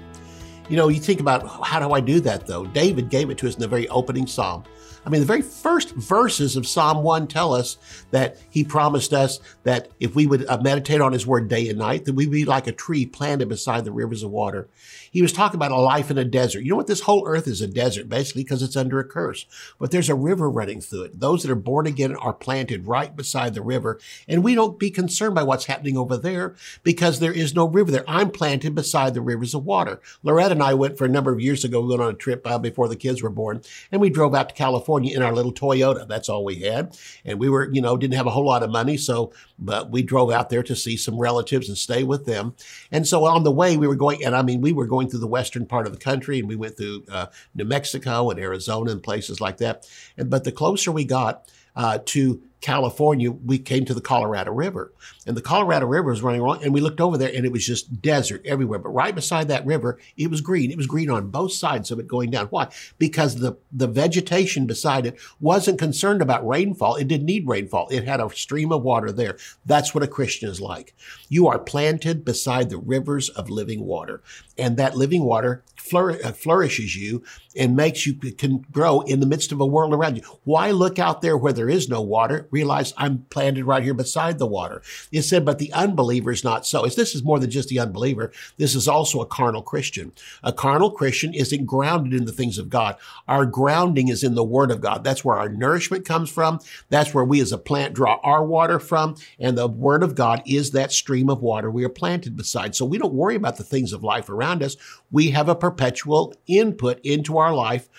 You 0.67 0.77
know, 0.77 0.89
you 0.89 0.99
think 0.99 1.19
about 1.19 1.47
how 1.63 1.79
do 1.79 1.93
I 1.93 1.99
do 1.99 2.19
that 2.21 2.45
though? 2.45 2.65
David 2.65 3.09
gave 3.09 3.29
it 3.29 3.37
to 3.39 3.47
us 3.47 3.55
in 3.55 3.61
the 3.61 3.67
very 3.67 3.87
opening 3.89 4.27
psalm. 4.27 4.63
I 5.05 5.09
mean, 5.09 5.21
the 5.21 5.27
very 5.27 5.41
first 5.41 5.91
verses 5.91 6.55
of 6.55 6.67
Psalm 6.67 7.03
1 7.03 7.27
tell 7.27 7.53
us 7.53 7.77
that 8.11 8.37
he 8.49 8.63
promised 8.63 9.13
us 9.13 9.39
that 9.63 9.89
if 9.99 10.15
we 10.15 10.27
would 10.27 10.45
uh, 10.47 10.59
meditate 10.61 11.01
on 11.01 11.13
his 11.13 11.25
word 11.25 11.47
day 11.47 11.69
and 11.69 11.79
night, 11.79 12.05
that 12.05 12.15
we'd 12.15 12.31
be 12.31 12.45
like 12.45 12.67
a 12.67 12.71
tree 12.71 13.05
planted 13.05 13.47
beside 13.47 13.85
the 13.85 13.91
rivers 13.91 14.23
of 14.23 14.31
water. 14.31 14.67
He 15.11 15.21
was 15.21 15.33
talking 15.33 15.57
about 15.57 15.71
a 15.71 15.77
life 15.77 16.11
in 16.11 16.17
a 16.17 16.25
desert. 16.25 16.63
You 16.63 16.71
know 16.71 16.75
what? 16.75 16.87
This 16.87 17.01
whole 17.01 17.27
earth 17.27 17.47
is 17.47 17.61
a 17.61 17.67
desert, 17.67 18.09
basically, 18.09 18.43
because 18.43 18.61
it's 18.61 18.75
under 18.75 18.99
a 18.99 19.07
curse. 19.07 19.45
But 19.79 19.91
there's 19.91 20.09
a 20.09 20.15
river 20.15 20.49
running 20.49 20.81
through 20.81 21.03
it. 21.03 21.19
Those 21.19 21.43
that 21.43 21.51
are 21.51 21.55
born 21.55 21.87
again 21.87 22.15
are 22.15 22.33
planted 22.33 22.87
right 22.87 23.15
beside 23.15 23.53
the 23.53 23.61
river. 23.61 23.99
And 24.27 24.43
we 24.43 24.53
don't 24.53 24.77
be 24.77 24.91
concerned 24.91 25.35
by 25.35 25.43
what's 25.43 25.65
happening 25.65 25.97
over 25.97 26.17
there 26.17 26.55
because 26.83 27.19
there 27.19 27.33
is 27.33 27.55
no 27.55 27.67
river 27.67 27.91
there. 27.91 28.05
I'm 28.07 28.31
planted 28.31 28.75
beside 28.75 29.13
the 29.13 29.21
rivers 29.21 29.55
of 29.55 29.65
water. 29.65 30.01
Loretta 30.23 30.51
and 30.51 30.63
I 30.63 30.73
went 30.73 30.97
for 30.97 31.05
a 31.05 31.09
number 31.09 31.31
of 31.31 31.39
years 31.39 31.63
ago, 31.63 31.81
we 31.81 31.89
went 31.89 32.01
on 32.01 32.13
a 32.13 32.17
trip 32.17 32.45
uh, 32.45 32.59
before 32.59 32.87
the 32.87 32.95
kids 32.95 33.23
were 33.23 33.29
born, 33.29 33.61
and 33.91 34.01
we 34.01 34.09
drove 34.09 34.35
out 34.35 34.49
to 34.49 34.55
California 34.55 34.88
in 34.97 35.23
our 35.23 35.33
little 35.33 35.53
Toyota. 35.53 36.07
That's 36.07 36.29
all 36.29 36.45
we 36.45 36.61
had. 36.61 36.95
And 37.25 37.39
we 37.39 37.49
were, 37.49 37.69
you 37.71 37.81
know, 37.81 37.97
didn't 37.97 38.15
have 38.15 38.27
a 38.27 38.31
whole 38.31 38.45
lot 38.45 38.63
of 38.63 38.69
money. 38.69 38.97
So, 38.97 39.33
but 39.57 39.89
we 39.89 40.03
drove 40.03 40.31
out 40.31 40.49
there 40.49 40.63
to 40.63 40.75
see 40.75 40.97
some 40.97 41.17
relatives 41.17 41.67
and 41.67 41.77
stay 41.77 42.03
with 42.03 42.25
them. 42.25 42.53
And 42.91 43.07
so 43.07 43.25
on 43.25 43.43
the 43.43 43.51
way, 43.51 43.75
we 43.75 43.87
were 43.87 43.95
going, 43.95 44.23
and 44.23 44.35
I 44.35 44.43
mean, 44.43 44.61
we 44.61 44.71
were 44.71 44.85
going 44.85 44.99
going 44.99 45.09
through 45.09 45.19
the 45.19 45.27
western 45.27 45.65
part 45.65 45.85
of 45.85 45.93
the 45.93 45.97
country, 45.97 46.39
and 46.39 46.49
we 46.49 46.57
went 46.57 46.75
through 46.75 47.05
uh, 47.09 47.27
New 47.55 47.63
Mexico 47.63 48.29
and 48.29 48.37
Arizona 48.39 48.91
and 48.91 49.01
places 49.01 49.39
like 49.39 49.57
that. 49.57 49.87
And 50.17 50.29
but 50.29 50.43
the 50.43 50.51
closer 50.51 50.91
we 50.91 51.05
got 51.05 51.49
uh, 51.73 51.99
to 52.07 52.41
California, 52.61 53.31
we 53.31 53.57
came 53.57 53.85
to 53.85 53.93
the 53.93 54.01
Colorado 54.01 54.51
River. 54.51 54.91
And 55.25 55.37
the 55.37 55.41
Colorado 55.41 55.85
River 55.85 56.09
was 56.09 56.21
running 56.21 56.41
along, 56.41 56.63
and 56.63 56.73
we 56.73 56.81
looked 56.81 56.99
over 56.99 57.17
there, 57.17 57.31
and 57.33 57.45
it 57.45 57.51
was 57.51 57.65
just 57.65 58.01
desert 58.01 58.41
everywhere. 58.45 58.79
But 58.79 58.89
right 58.89 59.15
beside 59.15 59.47
that 59.47 59.65
river, 59.65 59.97
it 60.17 60.29
was 60.29 60.41
green. 60.41 60.71
It 60.71 60.77
was 60.77 60.87
green 60.87 61.09
on 61.09 61.29
both 61.29 61.53
sides 61.53 61.89
of 61.91 61.99
it 61.99 62.07
going 62.07 62.31
down. 62.31 62.47
Why? 62.47 62.67
Because 62.97 63.35
the, 63.35 63.57
the 63.71 63.87
vegetation 63.87 64.65
beside 64.65 65.05
it 65.05 65.17
wasn't 65.39 65.79
concerned 65.79 66.21
about 66.21 66.47
rainfall. 66.47 66.95
It 66.95 67.07
didn't 67.07 67.27
need 67.27 67.47
rainfall. 67.47 67.87
It 67.89 68.05
had 68.05 68.19
a 68.19 68.29
stream 68.29 68.71
of 68.71 68.83
water 68.83 69.11
there. 69.11 69.37
That's 69.65 69.93
what 69.93 70.03
a 70.03 70.07
Christian 70.07 70.49
is 70.49 70.59
like. 70.59 70.93
You 71.29 71.47
are 71.47 71.59
planted 71.59 72.25
beside 72.25 72.69
the 72.69 72.77
rivers 72.77 73.29
of 73.29 73.49
living 73.49 73.85
water, 73.85 74.21
and 74.57 74.75
that 74.77 74.97
living 74.97 75.23
water 75.23 75.63
uh, 75.93 76.31
flourishes 76.33 76.95
you 76.95 77.23
and 77.55 77.75
makes 77.75 78.05
you 78.05 78.13
can 78.13 78.65
grow 78.71 79.01
in 79.01 79.19
the 79.19 79.25
midst 79.25 79.51
of 79.51 79.59
a 79.59 79.65
world 79.65 79.93
around 79.93 80.17
you. 80.17 80.23
Why 80.43 80.71
look 80.71 80.99
out 80.99 81.21
there 81.21 81.37
where 81.37 81.53
there 81.53 81.69
is 81.69 81.89
no 81.89 82.01
water? 82.01 82.47
Realize 82.51 82.93
I'm 82.97 83.25
planted 83.29 83.65
right 83.65 83.83
here 83.83 83.93
beside 83.93 84.39
the 84.39 84.47
water. 84.47 84.81
It 85.11 85.23
said, 85.23 85.45
but 85.45 85.59
the 85.59 85.71
unbeliever 85.73 86.31
is 86.31 86.43
not 86.43 86.65
so. 86.65 86.85
This 86.85 87.15
is 87.15 87.23
more 87.23 87.39
than 87.39 87.49
just 87.49 87.69
the 87.69 87.79
unbeliever. 87.79 88.31
This 88.57 88.75
is 88.75 88.87
also 88.87 89.21
a 89.21 89.25
carnal 89.25 89.61
Christian. 89.61 90.11
A 90.43 90.51
carnal 90.51 90.91
Christian 90.91 91.33
isn't 91.33 91.65
grounded 91.65 92.13
in 92.13 92.25
the 92.25 92.31
things 92.31 92.57
of 92.57 92.69
God. 92.69 92.97
Our 93.27 93.45
grounding 93.45 94.07
is 94.07 94.23
in 94.23 94.35
the 94.35 94.43
word 94.43 94.71
of 94.71 94.81
God. 94.81 95.03
That's 95.03 95.23
where 95.23 95.37
our 95.37 95.49
nourishment 95.49 96.05
comes 96.05 96.29
from. 96.29 96.59
That's 96.89 97.13
where 97.13 97.25
we 97.25 97.41
as 97.41 97.51
a 97.51 97.57
plant 97.57 97.93
draw 97.93 98.19
our 98.23 98.43
water 98.43 98.79
from. 98.79 99.15
And 99.39 99.57
the 99.57 99.67
word 99.67 100.03
of 100.03 100.15
God 100.15 100.41
is 100.45 100.71
that 100.71 100.91
stream 100.91 101.29
of 101.29 101.41
water 101.41 101.69
we 101.71 101.83
are 101.85 101.89
planted 101.89 102.35
beside. 102.35 102.75
So 102.75 102.85
we 102.85 102.97
don't 102.97 103.13
worry 103.13 103.35
about 103.35 103.57
the 103.57 103.63
things 103.63 103.93
of 103.93 104.03
life 104.03 104.29
around 104.29 104.63
us. 104.63 104.75
We 105.11 105.31
have 105.31 105.49
a 105.49 105.55
perpetual 105.55 106.33
input 106.47 106.99
into 107.03 107.37
our 107.37 107.53
life 107.53 107.89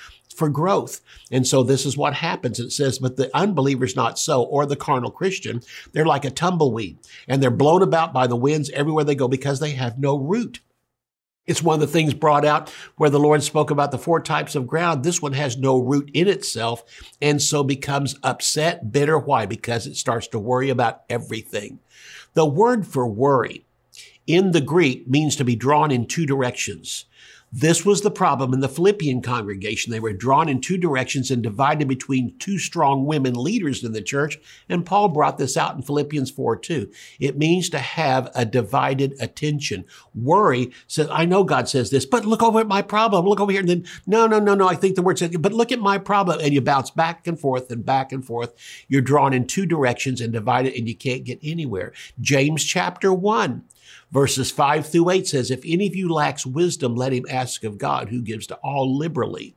for 0.41 0.49
growth. 0.49 1.03
And 1.31 1.47
so 1.47 1.63
this 1.63 1.85
is 1.85 1.99
what 1.99 2.15
happens. 2.15 2.59
It 2.59 2.71
says, 2.71 2.99
but 2.99 3.17
the 3.17 3.31
unbeliever's 3.37 3.95
not 3.95 4.19
so, 4.19 4.43
or 4.43 4.65
the 4.65 4.75
carnal 4.75 5.11
Christian. 5.11 5.61
They're 5.93 6.07
like 6.07 6.25
a 6.25 6.31
tumbleweed 6.31 6.99
and 7.29 7.43
they're 7.43 7.51
blown 7.51 7.83
about 7.83 8.15
by 8.15 8.27
the 8.27 8.37
winds 8.37 8.71
everywhere 8.71 9.05
they 9.05 9.15
go 9.15 9.29
because 9.29 9.61
they 9.61 9.73
have 9.73 9.99
no 9.99 10.19
root. 10.19 10.61
It's 11.47 11.63
one 11.63 11.75
of 11.75 11.81
the 11.81 11.87
things 11.87 12.15
brought 12.15 12.47
out 12.47 12.71
where 12.97 13.11
the 13.11 13.21
Lord 13.21 13.43
spoke 13.43 13.71
about 13.71 13.91
the 13.91 13.99
four 13.99 14.21
types 14.21 14.55
of 14.55 14.67
ground. 14.67 15.05
This 15.05 15.21
one 15.21 15.35
has 15.35 15.59
no 15.59 15.79
root 15.79 16.11
in 16.15 16.27
itself 16.27 16.85
and 17.21 17.43
so 17.43 17.63
becomes 17.63 18.17
upset, 18.23 18.91
bitter. 18.91 19.19
Why? 19.19 19.45
Because 19.45 19.87
it 19.87 19.97
starts 19.97 20.27
to 20.29 20.39
worry 20.39 20.71
about 20.71 21.03
everything. 21.11 21.81
The 22.33 22.47
word 22.47 22.87
for 22.87 23.07
worry 23.07 23.67
in 24.27 24.53
the 24.53 24.63
Greek 24.63 25.07
means 25.07 25.37
to 25.37 25.45
be 25.45 25.55
drawn 25.55 25.91
in 25.91 26.07
two 26.07 26.25
directions. 26.25 27.05
This 27.53 27.85
was 27.85 28.03
the 28.03 28.13
problem 28.13 28.55
in 28.55 28.61
the 28.61 28.69
Philippian 28.69 29.23
congregation. 29.23 29.91
They 29.91 29.99
were 29.99 30.13
drawn 30.13 30.49
in 30.49 30.61
two 30.61 30.79
directions 30.79 31.33
and 31.33 31.43
divided 31.43 31.89
between 31.89 32.39
two 32.39 32.59
strong 32.59 33.07
women 33.07 33.35
leaders 33.35 33.83
in 33.83 33.93
the 33.93 34.01
church. 34.01 34.39
And 34.69 34.87
Paul 34.87 35.09
brought 35.09 35.37
this 35.37 35.57
out 35.57 35.75
in 35.75 35.83
Philippians 35.83 36.31
4 36.31 36.57
2. 36.57 36.91
It 37.19 37.37
means 37.37 37.69
to 37.71 37.81
have 37.81 38.31
a 38.37 38.45
divided 38.45 39.15
attention. 39.19 39.85
Worry 40.15 40.71
says, 40.87 41.09
I 41.11 41.25
know 41.25 41.43
God 41.43 41.69
says 41.69 41.91
this, 41.91 42.07
but 42.07 42.25
look 42.25 42.43
over 42.43 42.61
at 42.61 42.69
my 42.69 42.83
problem. 42.83 43.27
Look 43.27 43.41
over 43.41 43.51
here. 43.51 43.63
And 43.63 43.69
then, 43.69 43.85
no, 44.07 44.29
no, 44.29 44.39
no, 44.39 44.55
no. 44.55 44.69
I 44.69 44.77
think 44.77 44.95
the 44.95 45.03
word 45.03 45.19
says, 45.19 45.37
but 45.37 45.53
look 45.53 45.73
at 45.73 45.81
my 45.81 45.99
problem. 45.99 46.39
And 46.41 46.53
you 46.53 46.61
bounce 46.61 46.91
back 46.91 47.27
and 47.27 47.39
forth 47.39 47.69
and 47.73 47.85
back 47.85 48.13
and 48.13 48.25
forth. 48.25 48.55
You're 48.87 49.01
drawn 49.01 49.33
in 49.33 49.49
two 49.49 49.67
directions 49.67 50.21
and 50.21 50.33
divided 50.33 50.75
and 50.75 50.89
you 50.89 50.95
can't 50.95 51.25
get 51.25 51.41
anywhere. 51.43 51.93
James 52.21 52.63
chapter 52.63 53.13
1 53.13 53.65
Verses 54.13 54.51
5 54.51 54.87
through 54.87 55.11
8 55.11 55.27
says, 55.27 55.51
If 55.51 55.63
any 55.65 55.87
of 55.87 55.95
you 55.95 56.13
lacks 56.13 56.45
wisdom, 56.45 56.95
let 56.95 57.13
him 57.13 57.27
ask 57.31 57.63
of 57.65 57.79
God, 57.79 58.09
who 58.09 58.23
gives 58.23 58.47
to 58.49 58.57
all 58.57 58.97
liberally 58.97 59.55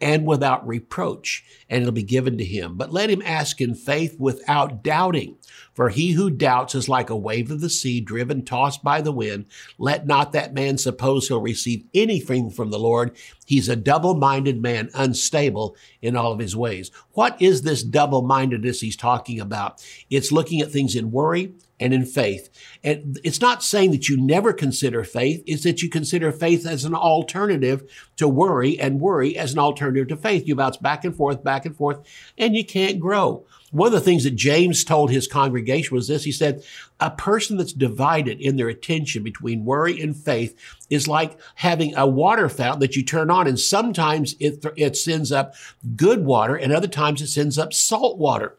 and 0.00 0.26
without 0.26 0.66
reproach, 0.66 1.44
and 1.68 1.82
it'll 1.82 1.92
be 1.92 2.02
given 2.02 2.38
to 2.38 2.44
him. 2.44 2.76
But 2.76 2.92
let 2.92 3.10
him 3.10 3.22
ask 3.24 3.60
in 3.60 3.74
faith 3.74 4.16
without 4.18 4.82
doubting. 4.82 5.36
For 5.74 5.88
he 5.88 6.12
who 6.12 6.30
doubts 6.30 6.74
is 6.74 6.88
like 6.88 7.10
a 7.10 7.16
wave 7.16 7.50
of 7.50 7.60
the 7.60 7.70
sea 7.70 8.00
driven, 8.00 8.44
tossed 8.44 8.82
by 8.84 9.00
the 9.00 9.12
wind. 9.12 9.46
Let 9.78 10.06
not 10.06 10.32
that 10.32 10.54
man 10.54 10.78
suppose 10.78 11.26
he'll 11.26 11.40
receive 11.40 11.84
anything 11.94 12.50
from 12.50 12.70
the 12.70 12.78
Lord. 12.78 13.16
He's 13.46 13.68
a 13.68 13.76
double 13.76 14.14
minded 14.14 14.62
man, 14.62 14.90
unstable 14.94 15.76
in 16.02 16.16
all 16.16 16.32
of 16.32 16.38
his 16.38 16.56
ways. 16.56 16.90
What 17.12 17.40
is 17.40 17.62
this 17.62 17.82
double 17.82 18.22
mindedness 18.22 18.80
he's 18.80 18.96
talking 18.96 19.40
about? 19.40 19.84
It's 20.10 20.32
looking 20.32 20.60
at 20.60 20.70
things 20.70 20.94
in 20.94 21.10
worry 21.10 21.54
and 21.80 21.92
in 21.92 22.04
faith. 22.04 22.48
And 22.82 23.18
it's 23.24 23.40
not 23.40 23.62
saying 23.62 23.92
that 23.92 24.08
you 24.08 24.16
never 24.16 24.52
consider 24.52 25.04
faith, 25.04 25.42
it's 25.46 25.62
that 25.64 25.82
you 25.82 25.88
consider 25.88 26.32
faith 26.32 26.66
as 26.66 26.84
an 26.84 26.94
alternative 26.94 27.88
to 28.16 28.28
worry 28.28 28.78
and 28.78 29.00
worry 29.00 29.36
as 29.36 29.52
an 29.52 29.58
alternative 29.58 30.08
to 30.08 30.16
faith. 30.16 30.46
You 30.46 30.56
bounce 30.56 30.76
back 30.76 31.04
and 31.04 31.14
forth, 31.14 31.44
back 31.44 31.66
and 31.66 31.76
forth, 31.76 32.00
and 32.36 32.56
you 32.56 32.64
can't 32.64 32.98
grow. 32.98 33.46
One 33.70 33.88
of 33.88 33.92
the 33.92 34.00
things 34.00 34.24
that 34.24 34.34
James 34.34 34.82
told 34.82 35.10
his 35.10 35.28
congregation 35.28 35.94
was 35.94 36.08
this. 36.08 36.24
He 36.24 36.32
said, 36.32 36.64
a 37.00 37.10
person 37.10 37.58
that's 37.58 37.74
divided 37.74 38.40
in 38.40 38.56
their 38.56 38.68
attention 38.68 39.22
between 39.22 39.66
worry 39.66 40.00
and 40.00 40.16
faith 40.16 40.58
is 40.88 41.06
like 41.06 41.38
having 41.56 41.94
a 41.94 42.06
water 42.06 42.48
fountain 42.48 42.80
that 42.80 42.96
you 42.96 43.04
turn 43.04 43.30
on 43.30 43.46
and 43.46 43.60
sometimes 43.60 44.34
it, 44.40 44.64
it 44.76 44.96
sends 44.96 45.30
up 45.30 45.54
good 45.96 46.24
water 46.24 46.56
and 46.56 46.72
other 46.72 46.88
times 46.88 47.20
it 47.20 47.28
sends 47.28 47.58
up 47.58 47.74
salt 47.74 48.18
water. 48.18 48.56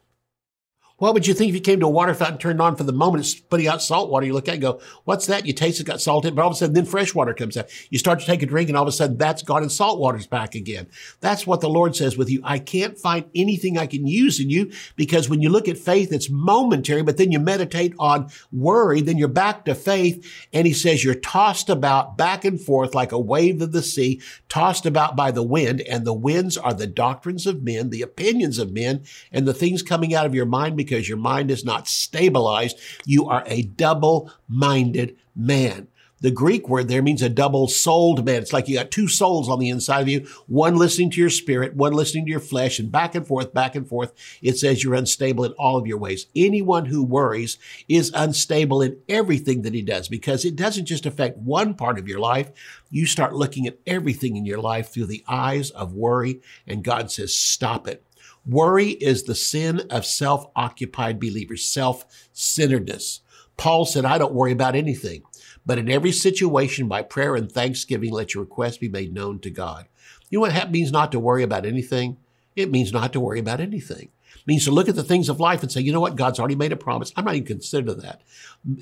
What 1.00 1.14
would 1.14 1.26
you 1.26 1.34
think 1.34 1.50
if 1.50 1.56
you 1.56 1.62
came 1.62 1.80
to 1.80 1.86
a 1.86 1.90
water 1.90 2.14
fountain, 2.14 2.38
turned 2.38 2.62
on 2.62 2.76
for 2.76 2.84
the 2.84 2.94
moment, 2.94 3.24
it's 3.24 3.34
putting 3.36 3.68
out 3.68 3.82
salt 3.82 4.10
water? 4.10 4.26
You 4.26 4.34
look 4.34 4.48
at 4.48 4.52
it 4.52 4.56
and 4.56 4.62
go, 4.62 4.82
what's 5.06 5.26
that? 5.28 5.46
You 5.46 5.54
taste 5.54 5.80
it, 5.80 5.86
got 5.86 6.02
salt 6.02 6.26
in 6.26 6.34
it, 6.34 6.36
but 6.36 6.42
all 6.42 6.50
of 6.50 6.54
a 6.54 6.58
sudden 6.58 6.76
then 6.76 6.86
fresh 6.86 7.16
water 7.16 7.34
comes 7.34 7.56
out. 7.58 7.70
You 7.90 7.98
start 7.98 8.20
to 8.20 8.26
take 8.26 8.44
a 8.44 8.46
drink 8.46 8.70
and 8.70 8.78
all 8.78 8.84
of 8.84 8.90
a 8.90 8.94
sudden 8.94 9.18
that's 9.18 9.42
gone 9.42 9.62
and 9.62 9.72
salt 9.72 10.00
water's 10.00 10.28
back 10.28 10.56
again. 10.56 10.88
That's 11.22 11.48
what 11.48 11.62
the 11.62 11.70
Lord 11.70 11.96
says 11.96 12.18
with 12.18 12.30
you. 12.30 12.42
I 12.44 12.60
can't 12.60 12.98
find 12.98 13.26
anything 13.34 13.78
I 13.78 13.88
can 13.88 14.06
use 14.06 14.40
in 14.42 14.50
you 14.50 14.72
because 14.98 15.30
when 15.30 15.42
you 15.42 15.50
look 15.50 15.70
at 15.70 15.78
faith, 15.78 16.12
it's 16.12 16.30
momentary, 16.30 17.02
but 17.02 17.18
then 17.18 17.32
you 17.32 17.40
meditate 17.40 17.94
on 17.98 18.30
worry, 18.52 19.02
then 19.02 19.18
you're 19.18 19.30
back 19.30 19.64
to 19.66 19.76
faith. 19.76 20.26
And 20.52 20.68
he 20.68 20.74
says 20.74 21.04
you're 21.04 21.16
tossed 21.16 21.70
about 21.70 22.18
back 22.18 22.44
and 22.44 22.60
forth 22.60 22.94
like 22.94 23.14
a 23.14 23.20
wave 23.20 23.62
of 23.62 23.72
the 23.72 23.84
sea, 23.84 24.22
tossed 24.50 24.86
about 24.86 25.16
by 25.16 25.32
the 25.32 25.44
wind. 25.44 25.80
And 25.82 26.06
the 26.06 26.14
winds 26.14 26.58
are 26.58 26.74
the 26.74 26.88
doctrines 26.88 27.48
of 27.48 27.64
men, 27.64 27.90
the 27.90 28.02
opinions 28.02 28.60
of 28.60 28.74
men, 28.74 29.06
and 29.32 29.48
the 29.48 29.54
things 29.54 29.82
coming 29.82 30.14
out 30.14 30.26
of 30.26 30.36
your 30.36 30.46
mind 30.46 30.76
because 30.90 31.08
your 31.08 31.18
mind 31.18 31.52
is 31.52 31.64
not 31.64 31.88
stabilized. 31.88 32.80
You 33.06 33.28
are 33.28 33.44
a 33.46 33.62
double 33.62 34.32
minded 34.48 35.18
man. 35.36 35.88
The 36.22 36.32
Greek 36.32 36.68
word 36.68 36.90
there 36.90 37.02
means 37.02 37.22
a 37.22 37.30
double 37.30 37.70
souled 37.70 38.26
man. 38.26 38.42
It's 38.42 38.52
like 38.52 38.68
you 38.68 38.78
got 38.78 38.92
two 38.92 39.08
souls 39.08 39.48
on 39.48 39.60
the 39.60 39.70
inside 39.70 40.02
of 40.02 40.10
you, 40.10 40.28
one 40.48 40.76
listening 40.76 41.12
to 41.12 41.22
your 41.22 41.30
spirit, 41.30 41.76
one 41.76 41.94
listening 41.94 42.26
to 42.26 42.32
your 42.32 42.42
flesh, 42.42 42.78
and 42.78 42.92
back 42.92 43.16
and 43.16 43.26
forth, 43.26 43.54
back 43.54 43.76
and 43.76 43.88
forth. 43.88 44.12
It 44.42 44.58
says 44.58 44.84
you're 44.84 44.96
unstable 44.96 45.46
in 45.46 45.54
all 45.54 45.78
of 45.78 45.88
your 45.88 45.98
ways. 45.98 46.28
Anyone 46.36 46.86
who 46.86 47.04
worries 47.04 47.58
is 47.88 48.12
unstable 48.14 48.82
in 48.82 48.98
everything 49.08 49.62
that 49.62 49.74
he 49.74 49.82
does 49.82 50.10
because 50.10 50.44
it 50.44 50.58
doesn't 50.58 50.86
just 50.86 51.06
affect 51.06 51.38
one 51.38 51.74
part 51.74 51.98
of 51.98 52.08
your 52.08 52.20
life. 52.20 52.52
You 52.90 53.06
start 53.06 53.34
looking 53.34 53.66
at 53.66 53.80
everything 53.88 54.36
in 54.36 54.46
your 54.46 54.60
life 54.60 54.92
through 54.92 55.06
the 55.06 55.24
eyes 55.28 55.72
of 55.72 55.94
worry, 55.94 56.42
and 56.68 56.84
God 56.84 57.12
says, 57.12 57.34
stop 57.34 57.88
it. 57.88 58.04
Worry 58.50 58.90
is 58.90 59.24
the 59.24 59.36
sin 59.36 59.82
of 59.92 60.08
self-occupied 60.08 61.20
believers, 61.20 61.68
self-centeredness. 61.68 63.22
Paul 63.58 63.86
said, 63.86 64.06
I 64.06 64.18
don't 64.18 64.34
worry 64.34 64.52
about 64.52 64.76
anything, 64.76 65.22
but 65.68 65.78
in 65.78 65.88
every 65.88 66.12
situation 66.12 66.88
by 66.88 67.04
prayer 67.04 67.36
and 67.36 67.52
thanksgiving, 67.52 68.12
let 68.12 68.34
your 68.34 68.44
requests 68.44 68.80
be 68.80 68.90
made 68.90 69.14
known 69.14 69.38
to 69.42 69.52
God. 69.52 69.88
You 70.30 70.40
know 70.40 70.42
what 70.42 70.54
that 70.54 70.72
means 70.72 70.92
not 70.92 71.12
to 71.12 71.20
worry 71.20 71.44
about 71.44 71.64
anything? 71.64 72.18
It 72.56 72.72
means 72.72 72.92
not 72.92 73.14
to 73.14 73.20
worry 73.20 73.40
about 73.40 73.60
anything 73.60 74.10
means 74.50 74.66
to 74.66 74.72
look 74.72 74.90
at 74.90 74.96
the 74.96 75.04
things 75.04 75.30
of 75.30 75.40
life 75.40 75.62
and 75.62 75.72
say, 75.72 75.80
you 75.80 75.94
know 75.94 76.00
what? 76.00 76.16
God's 76.16 76.40
already 76.40 76.56
made 76.56 76.72
a 76.72 76.76
promise. 76.76 77.14
I'm 77.16 77.24
not 77.24 77.36
even 77.36 77.46
consider 77.46 77.94
that. 77.94 78.22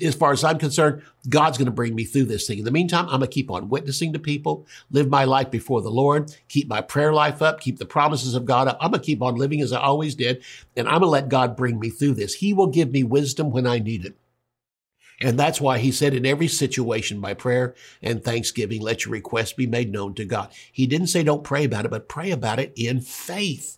As 0.02 0.14
far 0.14 0.32
as 0.32 0.42
I'm 0.42 0.58
concerned, 0.58 1.02
God's 1.28 1.58
going 1.58 1.66
to 1.66 1.72
bring 1.72 1.94
me 1.94 2.04
through 2.04 2.24
this 2.24 2.46
thing. 2.46 2.58
In 2.58 2.64
the 2.64 2.70
meantime, 2.70 3.04
I'm 3.04 3.20
going 3.20 3.22
to 3.22 3.26
keep 3.28 3.50
on 3.50 3.68
witnessing 3.68 4.14
to 4.14 4.18
people, 4.18 4.66
live 4.90 5.08
my 5.08 5.24
life 5.24 5.50
before 5.50 5.82
the 5.82 5.90
Lord, 5.90 6.34
keep 6.48 6.68
my 6.68 6.80
prayer 6.80 7.12
life 7.12 7.42
up, 7.42 7.60
keep 7.60 7.78
the 7.78 7.84
promises 7.84 8.34
of 8.34 8.46
God 8.46 8.66
up. 8.66 8.78
I'm 8.80 8.90
going 8.90 9.00
to 9.00 9.06
keep 9.06 9.22
on 9.22 9.36
living 9.36 9.60
as 9.60 9.72
I 9.72 9.80
always 9.80 10.14
did. 10.14 10.42
And 10.74 10.88
I'm 10.88 11.00
going 11.00 11.02
to 11.02 11.08
let 11.08 11.28
God 11.28 11.54
bring 11.54 11.78
me 11.78 11.90
through 11.90 12.14
this. 12.14 12.34
He 12.34 12.54
will 12.54 12.68
give 12.68 12.90
me 12.90 13.04
wisdom 13.04 13.50
when 13.50 13.66
I 13.66 13.78
need 13.78 14.06
it. 14.06 14.16
And 15.20 15.38
that's 15.38 15.60
why 15.60 15.78
he 15.78 15.90
said 15.90 16.14
in 16.14 16.24
every 16.24 16.48
situation 16.48 17.20
by 17.20 17.34
prayer 17.34 17.74
and 18.00 18.22
thanksgiving, 18.22 18.80
let 18.80 19.04
your 19.04 19.12
requests 19.12 19.52
be 19.52 19.66
made 19.66 19.92
known 19.92 20.14
to 20.14 20.24
God. 20.24 20.50
He 20.72 20.86
didn't 20.86 21.08
say 21.08 21.22
don't 21.22 21.44
pray 21.44 21.64
about 21.64 21.84
it, 21.84 21.90
but 21.90 22.08
pray 22.08 22.30
about 22.30 22.60
it 22.60 22.72
in 22.76 23.00
faith 23.00 23.77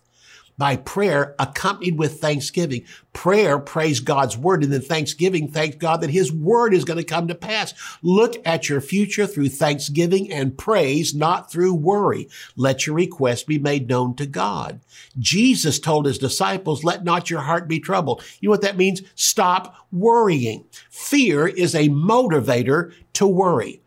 by 0.61 0.75
prayer 0.75 1.33
accompanied 1.39 1.97
with 1.97 2.21
thanksgiving. 2.21 2.85
Prayer 3.13 3.57
praise 3.57 3.99
God's 3.99 4.37
word 4.37 4.63
and 4.63 4.71
then 4.71 4.81
thanksgiving 4.81 5.47
thanks 5.47 5.77
God 5.77 6.01
that 6.01 6.11
his 6.11 6.31
word 6.31 6.75
is 6.75 6.85
going 6.85 6.99
to 6.99 7.03
come 7.03 7.27
to 7.29 7.33
pass. 7.33 7.73
Look 8.03 8.35
at 8.45 8.69
your 8.69 8.79
future 8.79 9.25
through 9.25 9.49
thanksgiving 9.49 10.31
and 10.31 10.55
praise, 10.55 11.15
not 11.15 11.51
through 11.51 11.73
worry. 11.73 12.29
Let 12.55 12.85
your 12.85 12.95
request 12.95 13.47
be 13.47 13.57
made 13.57 13.89
known 13.89 14.15
to 14.17 14.27
God. 14.27 14.81
Jesus 15.17 15.79
told 15.79 16.05
his 16.05 16.19
disciples, 16.19 16.83
let 16.83 17.03
not 17.03 17.31
your 17.31 17.41
heart 17.41 17.67
be 17.67 17.79
troubled. 17.79 18.23
You 18.39 18.49
know 18.49 18.51
what 18.51 18.61
that 18.61 18.77
means? 18.77 19.01
Stop 19.15 19.75
worrying. 19.91 20.65
Fear 20.91 21.47
is 21.47 21.73
a 21.73 21.89
motivator 21.89 22.93
to 23.13 23.25
worry. 23.25 23.81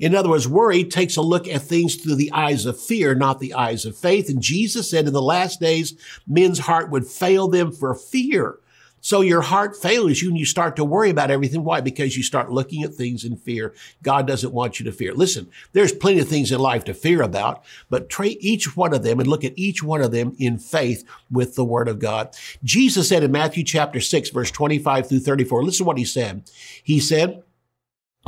In 0.00 0.14
other 0.14 0.30
words, 0.30 0.48
worry 0.48 0.82
takes 0.82 1.16
a 1.16 1.22
look 1.22 1.46
at 1.46 1.62
things 1.62 1.94
through 1.94 2.16
the 2.16 2.32
eyes 2.32 2.66
of 2.66 2.80
fear, 2.80 3.14
not 3.14 3.38
the 3.38 3.54
eyes 3.54 3.84
of 3.84 3.96
faith. 3.96 4.28
And 4.28 4.40
Jesus 4.42 4.90
said 4.90 5.06
in 5.06 5.12
the 5.12 5.22
last 5.22 5.60
days, 5.60 5.94
men's 6.26 6.60
heart 6.60 6.90
would 6.90 7.06
fail 7.06 7.46
them 7.46 7.70
for 7.70 7.94
fear. 7.94 8.58
So 9.02 9.22
your 9.22 9.40
heart 9.40 9.76
fails 9.76 10.20
you 10.20 10.28
and 10.28 10.38
you 10.38 10.44
start 10.44 10.76
to 10.76 10.84
worry 10.84 11.10
about 11.10 11.30
everything. 11.30 11.64
Why? 11.64 11.80
Because 11.80 12.16
you 12.16 12.22
start 12.22 12.52
looking 12.52 12.82
at 12.82 12.94
things 12.94 13.24
in 13.24 13.36
fear. 13.36 13.74
God 14.02 14.26
doesn't 14.26 14.52
want 14.52 14.78
you 14.78 14.84
to 14.84 14.92
fear. 14.92 15.14
Listen, 15.14 15.48
there's 15.72 15.92
plenty 15.92 16.20
of 16.20 16.28
things 16.28 16.52
in 16.52 16.60
life 16.60 16.84
to 16.84 16.94
fear 16.94 17.22
about, 17.22 17.64
but 17.88 18.10
treat 18.10 18.38
each 18.42 18.76
one 18.76 18.92
of 18.92 19.02
them 19.02 19.18
and 19.18 19.28
look 19.28 19.44
at 19.44 19.58
each 19.58 19.82
one 19.82 20.02
of 20.02 20.12
them 20.12 20.36
in 20.38 20.58
faith 20.58 21.04
with 21.30 21.54
the 21.54 21.64
word 21.64 21.88
of 21.88 21.98
God. 21.98 22.34
Jesus 22.62 23.08
said 23.08 23.22
in 23.22 23.32
Matthew 23.32 23.64
chapter 23.64 24.00
6, 24.00 24.30
verse 24.30 24.50
25 24.50 25.08
through 25.08 25.20
34, 25.20 25.64
listen 25.64 25.84
to 25.84 25.88
what 25.88 25.98
he 25.98 26.04
said. 26.04 26.42
He 26.82 27.00
said, 27.00 27.42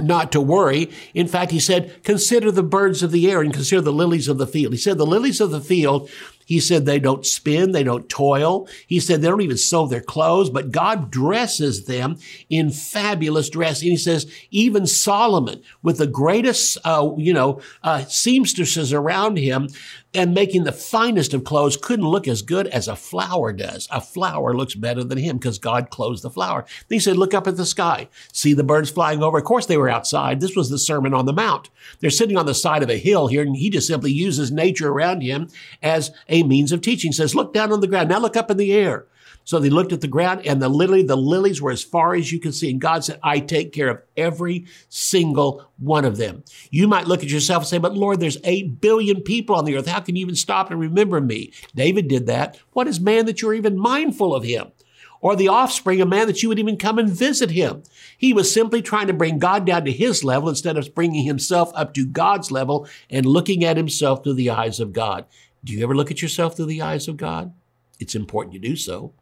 not 0.01 0.33
to 0.33 0.41
worry. 0.41 0.91
In 1.15 1.29
fact, 1.29 1.51
he 1.51 1.61
said, 1.61 2.03
consider 2.03 2.51
the 2.51 2.63
birds 2.63 3.03
of 3.03 3.13
the 3.13 3.31
air 3.31 3.43
and 3.43 3.53
consider 3.53 3.83
the 3.83 3.93
lilies 3.93 4.27
of 4.27 4.39
the 4.39 4.47
field. 4.47 4.73
He 4.73 4.79
said, 4.79 4.99
the 4.99 5.07
lilies 5.07 5.41
of 5.41 5.51
the 5.51 5.61
field, 5.61 6.09
he 6.47 6.61
said, 6.61 6.87
they 6.87 6.99
don't 6.99 7.27
spin, 7.27 7.73
they 7.73 7.85
don't 7.85 8.09
toil. 8.09 8.69
He 8.87 9.01
said, 9.01 9.21
they 9.21 9.29
don't 9.29 9.43
even 9.43 9.59
sew 9.59 9.87
their 9.87 10.01
clothes, 10.01 10.51
but 10.51 10.71
God 10.71 11.11
dresses 11.11 11.85
them 11.85 12.19
in 12.49 12.71
fabulous 12.71 13.51
dress. 13.51 13.83
And 13.83 13.91
he 13.91 13.97
says, 13.97 14.31
even 14.51 14.87
Solomon, 14.87 15.63
with 15.83 15.99
the 15.99 16.07
greatest, 16.07 16.79
uh, 16.85 17.11
you 17.17 17.33
know, 17.33 17.61
uh, 17.83 18.05
seamstresses 18.05 18.93
around 18.93 19.37
him, 19.37 19.69
and 20.15 20.35
making 20.35 20.65
the 20.65 20.73
finest 20.73 21.33
of 21.33 21.45
clothes 21.45 21.77
couldn't 21.77 22.09
look 22.09 22.29
as 22.29 22.43
good 22.43 22.67
as 22.67 22.87
a 22.87 22.97
flower 22.97 23.53
does. 23.53 23.89
A 23.91 24.01
flower 24.01 24.55
looks 24.55 24.75
better 24.75 25.03
than 25.03 25.19
him 25.19 25.39
because 25.39 25.59
God 25.59 25.91
clothes 25.91 26.23
the 26.23 26.31
flower. 26.31 26.67
He 26.89 26.99
said, 26.99 27.17
look 27.17 27.33
up 27.33 27.47
at 27.47 27.57
the 27.57 27.65
sky. 27.65 28.09
See 28.33 28.53
the 28.53 28.65
birds 28.65 28.91
flying 28.91 29.23
over. 29.23 29.39
Of 29.39 29.45
course 29.45 29.67
they 29.67 29.79
were 29.79 29.89
outside. 29.89 30.41
This 30.41 30.57
was 30.57 30.69
the 30.69 30.79
Sermon 30.79 31.15
on 31.15 31.27
the 31.27 31.33
Mount. 31.33 31.71
They're 32.01 32.11
sitting 32.11 32.37
on 32.37 32.47
the 32.47 32.55
side 32.55 32.83
of 32.83 32.91
a 32.91 32.99
hill 32.99 33.29
here 33.29 33.43
and 33.43 33.57
he 33.57 33.71
just 33.71 33.87
simply 33.87 34.13
uses 34.13 34.51
nature 34.51 34.91
around 34.91 35.23
him 35.23 35.49
as 35.83 36.11
a 36.29 36.43
means 36.43 36.73
of 36.73 36.83
teaching. 36.83 37.11
He 37.11 37.17
says, 37.17 37.35
look 37.35 37.55
down 37.55 37.73
on 37.73 37.81
the 37.81 37.87
ground. 37.87 38.09
Now 38.09 38.19
look 38.19 38.37
up 38.37 38.51
in 38.51 38.59
the 38.59 38.73
air. 38.73 39.07
So 39.45 39.59
they 39.59 39.71
looked 39.71 39.93
at 39.93 40.01
the 40.01 40.09
ground 40.09 40.47
and 40.47 40.63
the 40.63 40.69
lily, 40.69 41.03
the 41.03 41.17
lilies 41.17 41.61
were 41.61 41.71
as 41.71 41.83
far 41.83 42.15
as 42.15 42.31
you 42.31 42.39
can 42.39 42.53
see. 42.53 42.71
And 42.71 42.81
God 42.81 43.05
said, 43.05 43.19
I 43.23 43.41
take 43.41 43.73
care 43.73 43.89
of 43.89 44.03
every 44.17 44.67
single 44.89 45.69
one 45.79 46.05
of 46.05 46.17
them. 46.17 46.45
You 46.71 46.87
might 46.89 47.09
look 47.09 47.23
at 47.23 47.31
yourself 47.31 47.63
and 47.63 47.69
say, 47.69 47.79
but 47.79 47.95
Lord, 47.97 48.21
there's 48.21 48.39
eight 48.45 48.81
billion 48.81 49.21
people 49.23 49.57
on 49.57 49.65
the 49.65 49.77
earth. 49.77 49.87
How 49.87 50.01
can 50.01 50.17
you 50.17 50.23
even 50.23 50.37
stop 50.37 50.71
and 50.71 50.79
remember 50.79 51.21
me? 51.21 51.53
David 51.75 52.09
did 52.09 52.27
that. 52.27 52.59
What 52.73 52.89
is 52.89 53.01
man 53.01 53.27
that 53.27 53.43
you're 53.43 53.55
even 53.55 53.79
mindful 53.79 54.35
of 54.35 54.45
him? 54.45 54.73
Or 55.21 55.37
the 55.37 55.49
offspring 55.49 56.01
of 56.01 56.09
man 56.09 56.27
that 56.27 56.43
you 56.43 56.49
would 56.49 56.59
even 56.59 56.77
come 56.77 56.99
and 56.99 57.09
visit 57.09 57.53
him. 57.53 57.85
He 58.19 58.33
was 58.33 58.53
simply 58.53 58.83
trying 58.83 59.07
to 59.07 59.13
bring 59.13 59.39
God 59.39 59.65
down 59.65 59.85
to 59.85 59.93
his 59.93 60.25
level 60.25 60.49
instead 60.49 60.77
of 60.77 60.93
bringing 60.97 61.25
himself 61.25 61.71
up 61.77 61.95
to 61.95 62.05
God's 62.05 62.51
level 62.51 62.89
and 63.09 63.25
looking 63.25 63.65
at 63.65 63.77
himself 63.77 64.25
through 64.25 64.35
the 64.35 64.51
eyes 64.51 64.81
of 64.81 64.93
God. 64.93 65.27
Do 65.63 65.73
you 65.75 65.85
ever 65.85 65.95
look 65.95 66.11
at 66.11 66.23
yourself 66.23 66.57
through 66.57 66.67
the 66.67 66.83
eyes 66.83 67.07
of 67.07 67.17
God? 67.17 67.55
It's 68.03 68.15
important 68.15 68.55
you 68.55 68.61
do 68.61 68.77
so. 68.77 69.15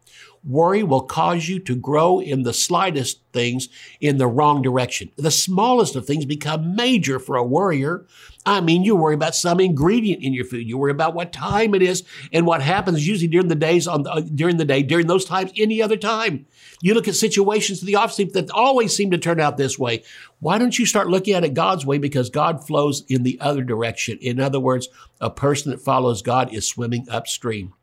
Worry 0.43 0.81
will 0.81 1.03
cause 1.03 1.47
you 1.47 1.59
to 1.59 1.75
grow 1.75 2.19
in 2.19 2.41
the 2.41 2.53
slightest 2.53 3.21
things 3.31 3.69
in 3.99 4.17
the 4.17 4.25
wrong 4.25 4.63
direction. 4.63 5.11
The 5.15 5.29
smallest 5.29 5.95
of 5.95 6.07
things 6.07 6.25
become 6.25 6.75
major 6.75 7.19
for 7.19 7.35
a 7.35 7.43
worrier. 7.43 8.07
I 8.43 8.59
mean, 8.59 8.83
you 8.83 8.95
worry 8.95 9.13
about 9.13 9.35
some 9.35 9.59
ingredient 9.59 10.23
in 10.23 10.33
your 10.33 10.45
food. 10.45 10.67
You 10.67 10.79
worry 10.79 10.91
about 10.91 11.13
what 11.13 11.31
time 11.31 11.75
it 11.75 11.83
is 11.83 12.03
and 12.33 12.47
what 12.47 12.63
happens 12.63 13.07
usually 13.07 13.27
during 13.27 13.49
the 13.49 13.55
days 13.55 13.87
on 13.87 14.01
the, 14.01 14.09
uh, 14.09 14.21
during 14.21 14.57
the 14.57 14.65
day, 14.65 14.81
during 14.81 15.05
those 15.05 15.25
times, 15.25 15.51
any 15.57 15.79
other 15.79 15.95
time. 15.95 16.47
You 16.81 16.95
look 16.95 17.07
at 17.07 17.15
situations 17.15 17.79
to 17.79 17.85
the 17.85 17.97
opposite 17.97 18.33
that 18.33 18.49
always 18.49 18.95
seem 18.95 19.11
to 19.11 19.19
turn 19.19 19.39
out 19.39 19.57
this 19.57 19.77
way. 19.77 20.03
Why 20.39 20.57
don't 20.57 20.77
you 20.77 20.87
start 20.87 21.07
looking 21.07 21.35
at 21.35 21.43
it 21.43 21.53
God's 21.53 21.85
way? 21.85 21.99
Because 21.99 22.31
God 22.31 22.65
flows 22.65 23.03
in 23.07 23.21
the 23.21 23.39
other 23.39 23.63
direction. 23.63 24.17
In 24.21 24.39
other 24.39 24.59
words, 24.59 24.89
a 25.19 25.29
person 25.29 25.69
that 25.69 25.81
follows 25.81 26.23
God 26.23 26.51
is 26.51 26.67
swimming 26.67 27.07
upstream. 27.11 27.73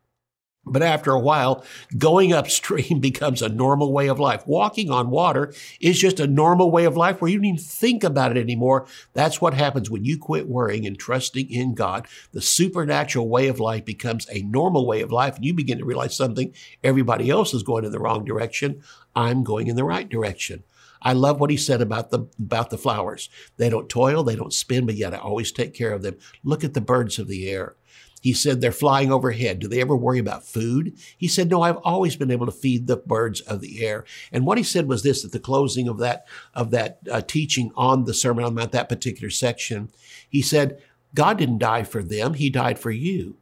But 0.73 0.83
after 0.83 1.13
a 1.13 1.19
while, 1.21 1.65
going 1.97 2.33
upstream 2.33 3.01
becomes 3.01 3.43
a 3.43 3.49
normal 3.49 3.93
way 3.93 4.09
of 4.09 4.21
life. 4.21 4.47
Walking 4.47 4.91
on 4.91 5.11
water 5.11 5.53
is 5.81 5.99
just 5.99 6.21
a 6.21 6.27
normal 6.27 6.71
way 6.71 6.85
of 6.85 6.97
life 6.97 7.21
where 7.21 7.31
you 7.31 7.39
don't 7.39 7.45
even 7.47 7.59
think 7.59 8.05
about 8.05 8.37
it 8.37 8.41
anymore. 8.41 8.87
That's 9.15 9.41
what 9.41 9.55
happens 9.55 9.91
when 9.91 10.05
you 10.05 10.19
quit 10.19 10.49
worrying 10.49 10.87
and 10.87 10.99
trusting 10.99 11.51
in 11.51 11.75
God. 11.75 12.07
The 12.33 12.43
supernatural 12.43 13.29
way 13.29 13.49
of 13.49 13.61
life 13.61 13.85
becomes 13.85 14.27
a 14.31 14.43
normal 14.43 14.87
way 14.87 15.01
of 15.01 15.13
life, 15.13 15.37
and 15.37 15.45
you 15.45 15.55
begin 15.55 15.79
to 15.79 15.85
realize 15.85 16.17
something. 16.17 16.53
Everybody 16.85 17.31
else 17.31 17.55
is 17.55 17.63
going 17.63 17.85
in 17.85 17.93
the 17.93 18.01
wrong 18.01 18.25
direction. 18.25 18.83
I'm 19.15 19.43
going 19.45 19.67
in 19.67 19.77
the 19.77 19.85
right 19.85 20.09
direction. 20.09 20.65
I 21.01 21.13
love 21.13 21.41
what 21.41 21.51
he 21.51 21.57
said 21.57 21.81
about 21.81 22.11
the 22.11 22.27
about 22.39 22.71
the 22.71 22.79
flowers. 22.79 23.29
They 23.57 23.69
don't 23.69 23.89
toil, 23.89 24.23
they 24.23 24.37
don't 24.37 24.53
spin, 24.53 24.87
but 24.87 24.97
yet 24.97 25.15
I 25.15 25.19
always 25.19 25.53
take 25.53 25.75
care 25.75 25.93
of 25.93 26.03
them. 26.03 26.17
Look 26.43 26.65
at 26.65 26.75
the 26.75 26.81
birds 26.81 27.19
of 27.19 27.29
the 27.29 27.49
air. 27.49 27.77
He 28.21 28.33
said 28.33 28.61
they're 28.61 28.73
flying 28.73 29.13
overhead. 29.13 29.59
Do 29.59 29.69
they 29.69 29.81
ever 29.81 29.97
worry 29.97 30.19
about 30.19 30.45
food? 30.45 30.99
He 31.17 31.29
said, 31.29 31.49
no, 31.49 31.63
I've 31.63 31.79
always 31.79 32.17
been 32.17 32.31
able 32.31 32.47
to 32.47 32.53
feed 32.53 32.87
the 32.87 32.97
birds 32.97 33.41
of 33.43 33.61
the 33.61 33.85
air. 33.85 34.05
And 34.33 34.45
what 34.45 34.59
he 34.59 34.65
said 34.65 34.89
was 34.89 35.03
this 35.03 35.25
at 35.25 35.33
the 35.33 35.39
closing 35.39 35.89
of 35.89 35.99
that, 35.99 36.27
of 36.55 36.71
that 36.73 36.99
uh, 37.11 37.21
teaching 37.21 37.71
on 37.77 38.05
the 38.05 38.15
Sermon 38.15 38.45
on 38.45 38.55
the 38.55 38.61
Mount, 38.61 38.73
that 38.73 38.89
particular 38.89 39.31
section. 39.31 39.91
He 40.29 40.43
said, 40.43 40.83
God 41.15 41.39
didn't 41.39 41.59
die 41.59 41.85
for 41.85 42.03
them. 42.03 42.35
He 42.35 42.51
died 42.51 42.79
for 42.79 42.91
you. 42.91 43.37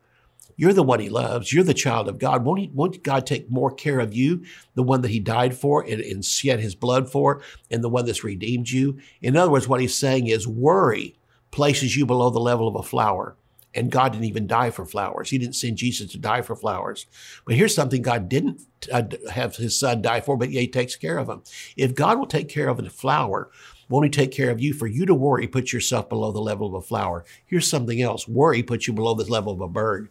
You're 0.58 0.72
the 0.72 0.82
one 0.82 1.00
he 1.00 1.10
loves. 1.10 1.52
You're 1.52 1.64
the 1.64 1.74
child 1.74 2.08
of 2.08 2.18
God. 2.18 2.44
Won't, 2.44 2.60
he, 2.60 2.70
won't 2.72 3.02
God 3.02 3.26
take 3.26 3.50
more 3.50 3.70
care 3.70 4.00
of 4.00 4.14
you, 4.14 4.42
the 4.74 4.82
one 4.82 5.02
that 5.02 5.10
he 5.10 5.20
died 5.20 5.54
for 5.54 5.82
and, 5.82 6.00
and 6.00 6.24
shed 6.24 6.60
his 6.60 6.74
blood 6.74 7.10
for, 7.10 7.42
and 7.70 7.84
the 7.84 7.90
one 7.90 8.06
that's 8.06 8.24
redeemed 8.24 8.70
you? 8.70 8.98
In 9.20 9.36
other 9.36 9.50
words, 9.50 9.68
what 9.68 9.80
he's 9.80 9.94
saying 9.94 10.28
is 10.28 10.48
worry 10.48 11.18
places 11.50 11.96
you 11.96 12.06
below 12.06 12.30
the 12.30 12.38
level 12.38 12.68
of 12.68 12.74
a 12.74 12.82
flower. 12.82 13.36
And 13.76 13.90
God 13.90 14.12
didn't 14.12 14.24
even 14.24 14.46
die 14.46 14.70
for 14.70 14.86
flowers. 14.86 15.30
He 15.30 15.38
didn't 15.38 15.54
send 15.54 15.76
Jesus 15.76 16.10
to 16.12 16.18
die 16.18 16.40
for 16.40 16.56
flowers. 16.56 17.06
But 17.44 17.56
here's 17.56 17.74
something 17.74 18.00
God 18.00 18.28
didn't 18.28 18.62
uh, 18.90 19.02
have 19.30 19.56
his 19.56 19.78
son 19.78 20.00
die 20.00 20.20
for, 20.20 20.36
but 20.36 20.50
yeah, 20.50 20.62
he 20.62 20.68
takes 20.68 20.96
care 20.96 21.18
of 21.18 21.28
him. 21.28 21.42
If 21.76 21.94
God 21.94 22.18
will 22.18 22.26
take 22.26 22.48
care 22.48 22.68
of 22.68 22.78
a 22.78 22.88
flower, 22.88 23.50
won't 23.88 24.06
he 24.06 24.10
take 24.10 24.32
care 24.32 24.50
of 24.50 24.60
you? 24.60 24.72
For 24.72 24.86
you 24.86 25.04
to 25.06 25.14
worry 25.14 25.46
puts 25.46 25.72
yourself 25.72 26.08
below 26.08 26.32
the 26.32 26.40
level 26.40 26.66
of 26.66 26.74
a 26.74 26.80
flower. 26.80 27.24
Here's 27.44 27.68
something 27.68 28.00
else. 28.00 28.26
Worry 28.26 28.62
puts 28.62 28.88
you 28.88 28.94
below 28.94 29.14
the 29.14 29.30
level 29.30 29.52
of 29.52 29.60
a 29.60 29.68
bird. 29.68 30.08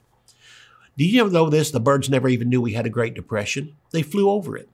Do 0.98 1.04
you 1.04 1.22
ever 1.22 1.32
know 1.32 1.50
this? 1.50 1.72
The 1.72 1.80
birds 1.80 2.10
never 2.10 2.30
even 2.30 2.48
knew 2.48 2.62
we 2.62 2.74
had 2.74 2.86
a 2.86 2.90
Great 2.90 3.16
Depression. 3.16 3.76
They 3.92 4.02
flew 4.02 4.30
over 4.30 4.56
it. 4.56 4.70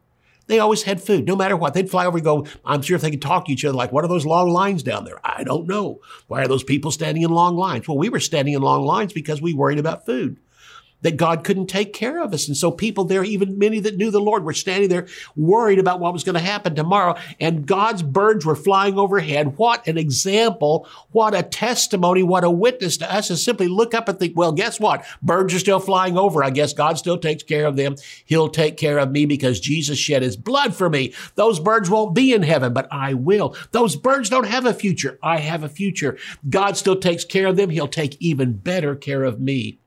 They 0.48 0.60
always 0.60 0.84
had 0.84 1.02
food, 1.02 1.26
no 1.26 1.36
matter 1.36 1.56
what. 1.56 1.74
They'd 1.74 1.90
fly 1.90 2.06
over 2.06 2.18
and 2.18 2.26
go, 2.26 2.46
I'm 2.66 2.82
sure 2.82 2.96
if 2.96 3.02
they 3.02 3.12
could 3.12 3.22
talk 3.22 3.46
to 3.46 3.52
each 3.52 3.64
other, 3.64 3.78
like, 3.78 3.92
what 3.92 4.04
are 4.04 4.10
those 4.10 4.26
long 4.26 4.50
lines 4.50 4.84
down 4.84 5.06
there? 5.06 5.20
I 5.24 5.44
don't 5.44 5.68
know. 5.68 6.00
Why 6.28 6.42
are 6.42 6.48
those 6.48 6.64
people 6.64 6.92
standing 6.92 7.24
in 7.24 7.32
long 7.32 7.56
lines? 7.56 7.88
Well, 7.88 7.98
we 7.98 8.10
were 8.10 8.20
standing 8.20 8.54
in 8.54 8.62
long 8.62 8.84
lines 8.84 9.14
because 9.14 9.42
we 9.42 9.54
worried 9.54 9.80
about 9.80 10.06
food 10.06 10.38
that 11.02 11.18
God 11.18 11.44
couldn't 11.44 11.68
take 11.68 11.94
care 11.94 12.22
of 12.22 12.34
us. 12.34 12.48
And 12.48 12.58
so 12.58 12.72
people 12.72 13.06
there, 13.06 13.24
even 13.24 13.58
many 13.58 13.80
that 13.80 13.98
knew 13.98 14.12
the 14.12 14.20
Lord, 14.20 14.44
were 14.44 14.54
standing 14.54 14.90
there 14.90 15.08
worried 15.36 15.80
about 15.80 16.00
what 16.00 16.14
was 16.14 16.24
going 16.24 16.36
to 16.36 16.42
happen 16.42 16.76
tomorrow. 16.76 17.16
And 17.40 17.66
God's 17.66 18.04
birds 18.04 18.46
were 18.46 18.56
flying 18.56 18.98
overhead. 18.98 19.58
What 19.58 19.88
an 19.88 19.98
example. 19.98 20.88
What 21.12 21.36
a 21.36 21.44
testimony. 21.44 22.24
What 22.24 22.44
a 22.44 22.50
witness 22.50 22.98
to 22.98 23.14
us 23.14 23.28
to 23.28 23.38
simply 23.38 23.68
look 23.68 23.94
up 23.94 24.08
and 24.08 24.18
think, 24.18 24.38
well, 24.38 24.52
guess 24.52 24.80
what? 24.80 25.06
Birds 25.22 25.54
are 25.54 25.60
still 25.60 25.80
flying 25.80 26.18
over. 26.18 26.44
I 26.44 26.50
guess 26.50 26.74
God 26.74 26.98
still 26.98 27.18
takes 27.18 27.44
care 27.44 27.66
of 27.66 27.76
them. 27.76 27.96
He'll 28.26 28.50
take 28.50 28.78
care 28.78 29.00
of 29.00 29.12
me 29.12 29.26
because 29.26 29.60
Jesus 29.60 29.98
shed 29.98 30.22
his 30.22 30.38
blood 30.38 30.76
for 30.76 30.90
me. 30.90 31.14
Those 31.36 31.60
birds 31.60 31.90
won't 31.90 32.16
be 32.16 32.34
in 32.34 32.44
heaven, 32.44 32.74
but 32.74 32.88
I 32.92 33.14
will. 33.14 33.56
Those 33.72 33.96
birds 33.96 34.30
don't 34.30 34.48
have 34.48 34.66
a 34.66 34.74
future. 34.74 35.20
I 35.22 35.38
have 35.38 35.64
a 35.64 35.70
future. 35.70 36.18
God 36.50 36.78
still 36.78 36.96
takes 36.96 37.26
care 37.26 37.48
of 37.48 37.58
them. 37.58 37.70
He'll 37.70 37.88
take 37.88 38.18
even 38.22 38.54
better 38.54 38.96
care 38.96 39.24
of 39.24 39.40
me. 39.40 39.81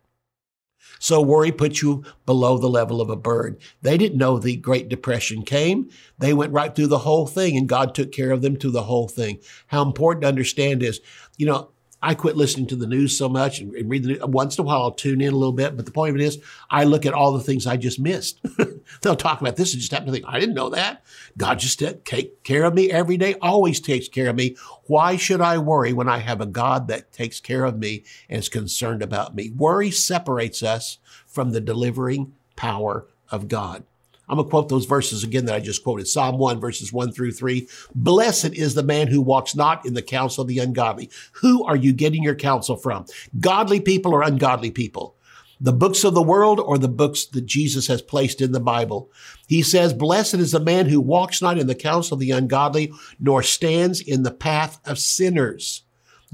So 1.05 1.21
worry 1.21 1.53
puts 1.53 1.83
you 1.83 2.03
below 2.25 2.57
the 2.57 2.71
level 2.71 3.03
of 3.03 3.11
a 3.11 3.15
bird. 3.15 3.61
They 3.83 3.99
didn't 3.99 4.17
know 4.17 4.39
the 4.39 4.57
Great 4.57 4.89
Depression 4.89 5.43
came. 5.43 5.91
They 6.19 6.33
went 6.33 6.55
right 6.55 6.75
through 6.75 6.87
the 6.87 7.01
whole 7.01 7.27
thing 7.27 7.59
and 7.59 7.69
God 7.69 7.95
took 7.95 8.11
care 8.11 8.31
of 8.31 8.41
them 8.41 8.57
through 8.57 8.71
the 8.71 8.85
whole 8.85 9.07
thing. 9.07 9.39
How 9.67 9.83
important 9.83 10.23
to 10.23 10.29
understand 10.29 10.83
is, 10.83 11.03
you 11.37 11.45
know, 11.45 11.73
I 12.05 12.15
quit 12.15 12.37
listening 12.37 12.67
to 12.67 12.77
the 12.77 12.87
news 12.87 13.17
so 13.17 13.31
much 13.31 13.61
and, 13.61 13.73
read 13.89 14.03
the 14.03 14.09
news. 14.09 14.25
Once 14.25 14.59
in 14.59 14.63
a 14.63 14.67
while, 14.67 14.83
I'll 14.83 14.91
tune 14.91 15.23
in 15.23 15.33
a 15.33 15.37
little 15.37 15.55
bit. 15.55 15.75
But 15.75 15.87
the 15.87 15.91
point 15.91 16.15
of 16.15 16.21
it 16.21 16.25
is, 16.25 16.39
I 16.71 16.85
look 16.85 17.07
at 17.07 17.15
all 17.15 17.33
the 17.33 17.43
things 17.43 17.67
I 17.67 17.79
just 17.79 17.99
missed. 17.99 18.41
They'll 19.01 19.17
talk 19.17 19.41
about 19.41 19.57
this 19.57 19.73
and 19.73 19.81
just 19.81 19.91
happen 19.91 20.07
to 20.07 20.13
think, 20.13 20.27
I 20.29 20.39
didn't 20.39 20.55
know 20.55 20.69
that. 20.69 21.03
God 21.39 21.59
just 21.59 21.83
takes 22.05 22.35
care 22.45 22.65
of 22.65 22.75
me 22.75 22.91
every 22.91 23.17
day, 23.17 23.37
always 23.41 23.81
takes 23.81 24.07
care 24.07 24.29
of 24.29 24.37
me. 24.37 24.55
Why 24.87 25.17
should 25.17 25.41
I 25.41 25.57
worry 25.57 25.95
when 25.95 26.09
I 26.09 26.19
have 26.19 26.43
a 26.43 26.47
God 26.47 26.89
that 26.89 27.11
takes 27.11 27.41
care 27.41 27.65
of 27.65 27.79
me 27.79 28.05
and 28.29 28.39
is 28.39 28.51
concerned 28.51 29.03
about 29.03 29.35
me? 29.35 29.51
Worry 29.51 29.91
separates 29.91 30.63
us 30.63 30.99
from 31.27 31.53
the 31.53 31.61
delivering 31.61 32.35
power 32.55 33.07
of 33.31 33.49
God. 33.49 33.85
I'm 34.29 34.37
going 34.37 34.47
to 34.47 34.51
quote 34.51 34.69
those 34.69 34.87
verses 34.87 35.23
again 35.23 35.45
that 35.47 35.55
I 35.55 35.61
just 35.61 35.85
quoted. 35.85 36.09
Psalm 36.09 36.39
1, 36.39 36.61
verses 36.61 36.93
1 36.93 37.13
through 37.13 37.33
3. 37.33 37.69
Blessed 37.95 38.55
is 38.55 38.75
the 38.75 38.83
man 38.83 39.09
who 39.09 39.21
walks 39.21 39.55
not 39.55 39.85
in 39.85 39.95
the 39.95 40.03
counsel 40.03 40.43
of 40.43 40.49
the 40.49 40.59
ungodly. 40.59 41.11
Who 41.33 41.65
are 41.65 41.77
you 41.77 41.93
getting 41.93 42.23
your 42.23 42.35
counsel 42.35 42.77
from? 42.77 43.07
Godly 43.39 43.81
people 43.81 44.13
or 44.13 44.23
ungodly 44.23 44.71
people? 44.71 45.17
The 45.61 45.73
books 45.73 46.05
of 46.05 46.15
the 46.15 46.23
world 46.23 46.59
or 46.59 46.79
the 46.79 46.89
books 46.89 47.27
that 47.27 47.47
Jesus 47.47 47.87
has 47.87 48.03
placed 48.03 48.41
in 48.41 48.53
the 48.53 48.61
Bible? 48.61 49.11
He 49.47 49.63
says, 49.63 49.93
Blessed 49.93 50.35
is 50.35 50.53
the 50.53 50.61
man 50.61 50.87
who 50.87 51.01
walks 51.01 51.41
not 51.41 51.59
in 51.59 51.69
the 51.69 51.75
counsel 51.75 52.15
of 52.15 52.21
the 52.21 52.33
ungodly, 52.33 52.93
nor 53.21 53.43
stands 53.43 54.01
in 54.01 54.25
the 54.25 54.33
path 54.33 54.81
of 54.85 54.99
sinners. 54.99 55.84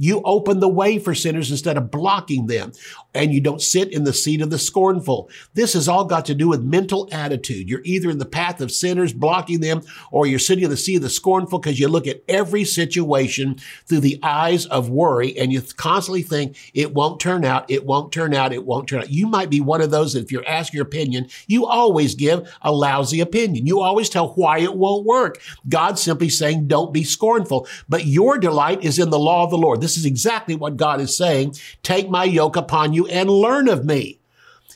You 0.00 0.22
open 0.24 0.60
the 0.60 0.68
way 0.68 0.98
for 0.98 1.14
sinners 1.14 1.50
instead 1.50 1.76
of 1.76 1.90
blocking 1.90 2.46
them. 2.46 2.72
And 3.12 3.34
you 3.34 3.40
don't 3.42 3.60
sit 3.60 3.92
in 3.92 4.04
the 4.04 4.14
seat 4.14 4.40
of 4.40 4.48
the 4.48 4.58
scornful. 4.58 5.28
This 5.52 5.74
has 5.74 5.88
all 5.88 6.06
got 6.06 6.24
to 6.26 6.34
do 6.34 6.48
with 6.48 6.62
mental 6.62 7.06
attitude. 7.12 7.68
You're 7.68 7.82
either 7.84 8.08
in 8.08 8.16
the 8.16 8.24
path 8.24 8.62
of 8.62 8.72
sinners, 8.72 9.12
blocking 9.12 9.60
them, 9.60 9.82
or 10.10 10.26
you're 10.26 10.38
sitting 10.38 10.64
in 10.64 10.70
the 10.70 10.76
seat 10.78 10.96
of 10.96 11.02
the 11.02 11.10
scornful 11.10 11.58
because 11.58 11.78
you 11.78 11.86
look 11.86 12.06
at 12.06 12.22
every 12.28 12.64
situation 12.64 13.58
through 13.86 14.00
the 14.00 14.18
eyes 14.22 14.64
of 14.66 14.88
worry 14.88 15.36
and 15.36 15.52
you 15.52 15.60
constantly 15.60 16.22
think 16.22 16.56
it 16.72 16.94
won't 16.94 17.20
turn 17.20 17.44
out, 17.44 17.70
it 17.70 17.84
won't 17.84 18.10
turn 18.10 18.32
out, 18.32 18.54
it 18.54 18.64
won't 18.64 18.88
turn 18.88 19.00
out. 19.00 19.10
You 19.10 19.26
might 19.26 19.50
be 19.50 19.60
one 19.60 19.82
of 19.82 19.90
those 19.90 20.14
that 20.14 20.24
if 20.24 20.32
you're 20.32 20.48
asked 20.48 20.72
your 20.72 20.84
opinion, 20.84 21.28
you 21.46 21.66
always 21.66 22.14
give 22.14 22.50
a 22.62 22.72
lousy 22.72 23.20
opinion. 23.20 23.66
You 23.66 23.80
always 23.80 24.08
tell 24.08 24.28
why 24.28 24.60
it 24.60 24.74
won't 24.74 25.04
work. 25.04 25.42
God's 25.68 26.00
simply 26.00 26.30
saying, 26.30 26.68
don't 26.68 26.94
be 26.94 27.04
scornful. 27.04 27.68
But 27.86 28.06
your 28.06 28.38
delight 28.38 28.82
is 28.82 28.98
in 28.98 29.10
the 29.10 29.18
law 29.18 29.44
of 29.44 29.50
the 29.50 29.58
Lord. 29.58 29.82
This 29.82 29.89
this 29.90 29.98
is 29.98 30.06
exactly 30.06 30.54
what 30.54 30.76
God 30.76 31.00
is 31.00 31.16
saying. 31.16 31.56
Take 31.82 32.08
my 32.08 32.22
yoke 32.22 32.54
upon 32.54 32.92
you 32.92 33.08
and 33.08 33.28
learn 33.28 33.68
of 33.68 33.84
me. 33.84 34.20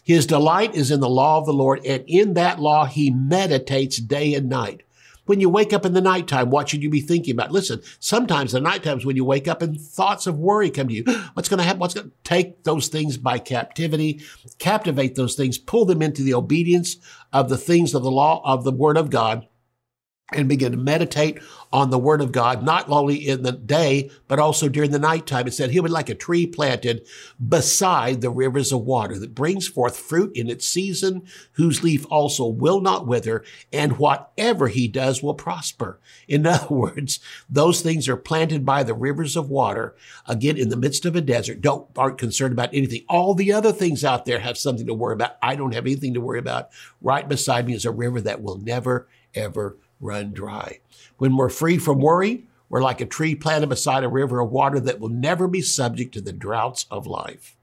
His 0.03 0.27
delight 0.27 0.75
is 0.75 0.91
in 0.91 0.99
the 0.99 1.09
law 1.09 1.39
of 1.39 1.47
the 1.47 1.53
Lord, 1.53 1.87
and 1.87 2.03
in 2.09 2.35
that 2.35 2.59
law 2.59 2.85
he 2.85 3.11
meditates 3.11 3.99
day 3.99 4.35
and 4.35 4.49
night. 4.49 4.83
When 5.27 5.39
you 5.39 5.49
wake 5.49 5.73
up 5.73 5.87
in 5.87 5.93
the 5.95 6.01
nighttime, 6.01 6.51
what 6.51 6.69
should 6.69 6.83
you 6.83 6.91
be 6.91 7.01
thinking 7.01 7.33
about? 7.33 7.53
Listen, 7.53 7.81
sometimes 8.01 8.51
the 8.53 8.61
night 8.61 8.83
times 8.83 9.07
when 9.07 9.15
you 9.15 9.25
wake 9.25 9.47
up 9.47 9.63
and 9.63 9.81
thoughts 9.81 10.27
of 10.27 10.37
worry 10.37 10.69
come 10.69 10.89
to 10.89 10.95
you. 10.95 11.05
What's 11.35 11.49
going 11.49 11.59
to 11.59 11.65
happen? 11.65 11.79
What's 11.79 11.95
going 11.95 12.09
to 12.09 12.17
take 12.25 12.65
those 12.65 12.89
things 12.89 13.17
by 13.17 13.39
captivity, 13.39 14.21
captivate 14.59 15.15
those 15.15 15.37
things, 15.37 15.59
pull 15.59 15.85
them 15.85 16.03
into 16.03 16.25
the 16.25 16.35
obedience 16.35 16.97
of 17.33 17.49
the 17.49 17.57
things 17.57 17.95
of 17.95 18.03
the 18.03 18.11
law 18.11 18.43
of 18.45 18.65
the 18.65 18.73
word 18.73 18.97
of 18.97 19.11
God 19.11 19.47
and 20.33 20.49
begin 20.49 20.73
to 20.73 20.79
meditate 20.79 21.39
on 21.71 21.91
the 21.91 21.99
word 21.99 22.23
of 22.23 22.33
God, 22.33 22.63
not 22.63 22.89
only 22.89 23.17
in 23.17 23.43
the 23.43 23.53
day, 23.53 24.11
but 24.27 24.39
also 24.39 24.69
during 24.69 24.91
the 24.91 24.99
nighttime. 24.99 25.47
It 25.47 25.53
said 25.53 25.71
he 25.71 25.81
would 25.81 25.91
like 25.91 26.09
a 26.09 26.15
tree 26.15 26.47
planted 26.47 27.07
beside 27.47 28.21
the 28.21 28.31
rivers 28.31 28.73
of 28.73 28.81
water 28.81 29.19
that 29.19 29.35
brings 29.35 29.69
forth 29.69 29.99
fruit 29.99 30.35
in 30.35 30.49
its 30.49 30.67
season, 30.67 31.25
whose 31.53 31.83
leaf 31.83 32.07
also 32.11 32.47
will 32.47 32.81
not 32.81 33.07
wither, 33.07 33.45
and 33.71 33.99
whatever 33.99 34.69
he 34.69 34.89
does 34.89 35.23
will 35.23 35.35
prosper. 35.35 36.01
In 36.27 36.47
other 36.55 36.75
words, 36.75 37.21
those 37.51 37.83
things 37.83 38.09
are 38.09 38.17
planted 38.17 38.65
by 38.65 38.83
the 38.83 38.95
rivers 38.95 39.37
of 39.37 39.51
water, 39.51 39.95
again, 40.27 40.57
in 40.57 40.71
the 40.71 40.77
midst 40.77 41.05
of 41.05 41.17
a 41.17 41.21
desert, 41.21 41.61
don't, 41.61 41.87
aren't 41.99 42.19
concerned 42.19 42.53
about 42.53 42.73
anything. 42.73 43.05
All 43.11 43.35
the 43.35 43.53
other 43.53 43.73
things 43.73 44.05
out 44.05 44.25
there 44.25 44.39
have 44.39 44.57
something 44.57 44.87
to 44.87 44.95
worry 44.95 45.15
about. 45.15 45.37
I 45.43 45.55
don't 45.55 45.75
have 45.75 45.85
anything 45.85 46.15
to 46.15 46.21
worry 46.23 46.39
about. 46.39 46.71
Right 47.03 47.29
beside 47.29 47.67
me 47.67 47.75
is 47.75 47.85
a 47.85 47.91
river 47.91 48.23
that 48.23 48.43
will 48.43 48.57
never, 48.57 49.07
ever 49.35 49.77
run 50.05 50.33
dry. 50.33 50.81
When 51.19 51.37
we're 51.37 51.49
free 51.49 51.79
from 51.79 52.01
worry, 52.01 52.45
we're 52.69 52.83
like 52.83 53.01
a 53.01 53.07
tree 53.07 53.35
planted 53.35 53.69
beside 53.69 54.05
a 54.05 54.09
river 54.09 54.41
of 54.41 54.51
water 54.51 54.79
that 54.81 55.01
will 55.01 55.09
never 55.09 55.49
be 55.49 55.63
subject 55.63 56.13
to 56.15 56.21
the 56.21 56.33
droughts 56.33 56.87
of 56.91 57.07
life. 57.07 57.57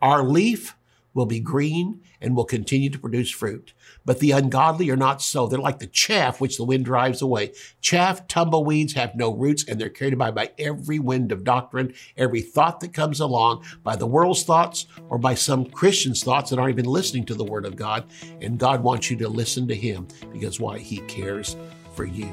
Our 0.00 0.22
leaf 0.22 0.76
will 1.14 1.26
be 1.26 1.40
green 1.40 2.00
and 2.20 2.36
will 2.36 2.44
continue 2.44 2.90
to 2.90 2.98
produce 2.98 3.30
fruit. 3.30 3.72
But 4.04 4.18
the 4.20 4.32
ungodly 4.32 4.90
are 4.90 4.96
not 4.96 5.22
so. 5.22 5.46
They're 5.46 5.58
like 5.58 5.78
the 5.78 5.86
chaff 5.86 6.40
which 6.40 6.56
the 6.56 6.64
wind 6.64 6.84
drives 6.84 7.22
away. 7.22 7.52
Chaff, 7.80 8.26
tumbleweeds 8.28 8.94
have 8.94 9.14
no 9.14 9.32
roots 9.32 9.64
and 9.66 9.80
they're 9.80 9.88
carried 9.88 10.18
by 10.18 10.30
by 10.30 10.50
every 10.58 10.98
wind 10.98 11.32
of 11.32 11.44
doctrine, 11.44 11.94
every 12.16 12.40
thought 12.40 12.80
that 12.80 12.92
comes 12.92 13.20
along, 13.20 13.64
by 13.82 13.96
the 13.96 14.06
world's 14.06 14.42
thoughts 14.42 14.86
or 15.08 15.18
by 15.18 15.34
some 15.34 15.64
Christian's 15.64 16.22
thoughts 16.22 16.50
that 16.50 16.58
aren't 16.58 16.78
even 16.78 16.90
listening 16.90 17.24
to 17.26 17.34
the 17.34 17.44
word 17.44 17.66
of 17.66 17.76
God. 17.76 18.04
And 18.40 18.58
God 18.58 18.82
wants 18.82 19.10
you 19.10 19.16
to 19.18 19.28
listen 19.28 19.68
to 19.68 19.74
him 19.74 20.08
because 20.32 20.58
why? 20.58 20.78
He 20.78 20.98
cares 21.00 21.56
for 21.94 22.04
you. 22.04 22.28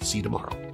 See 0.00 0.18
you 0.18 0.22
tomorrow. 0.22 0.73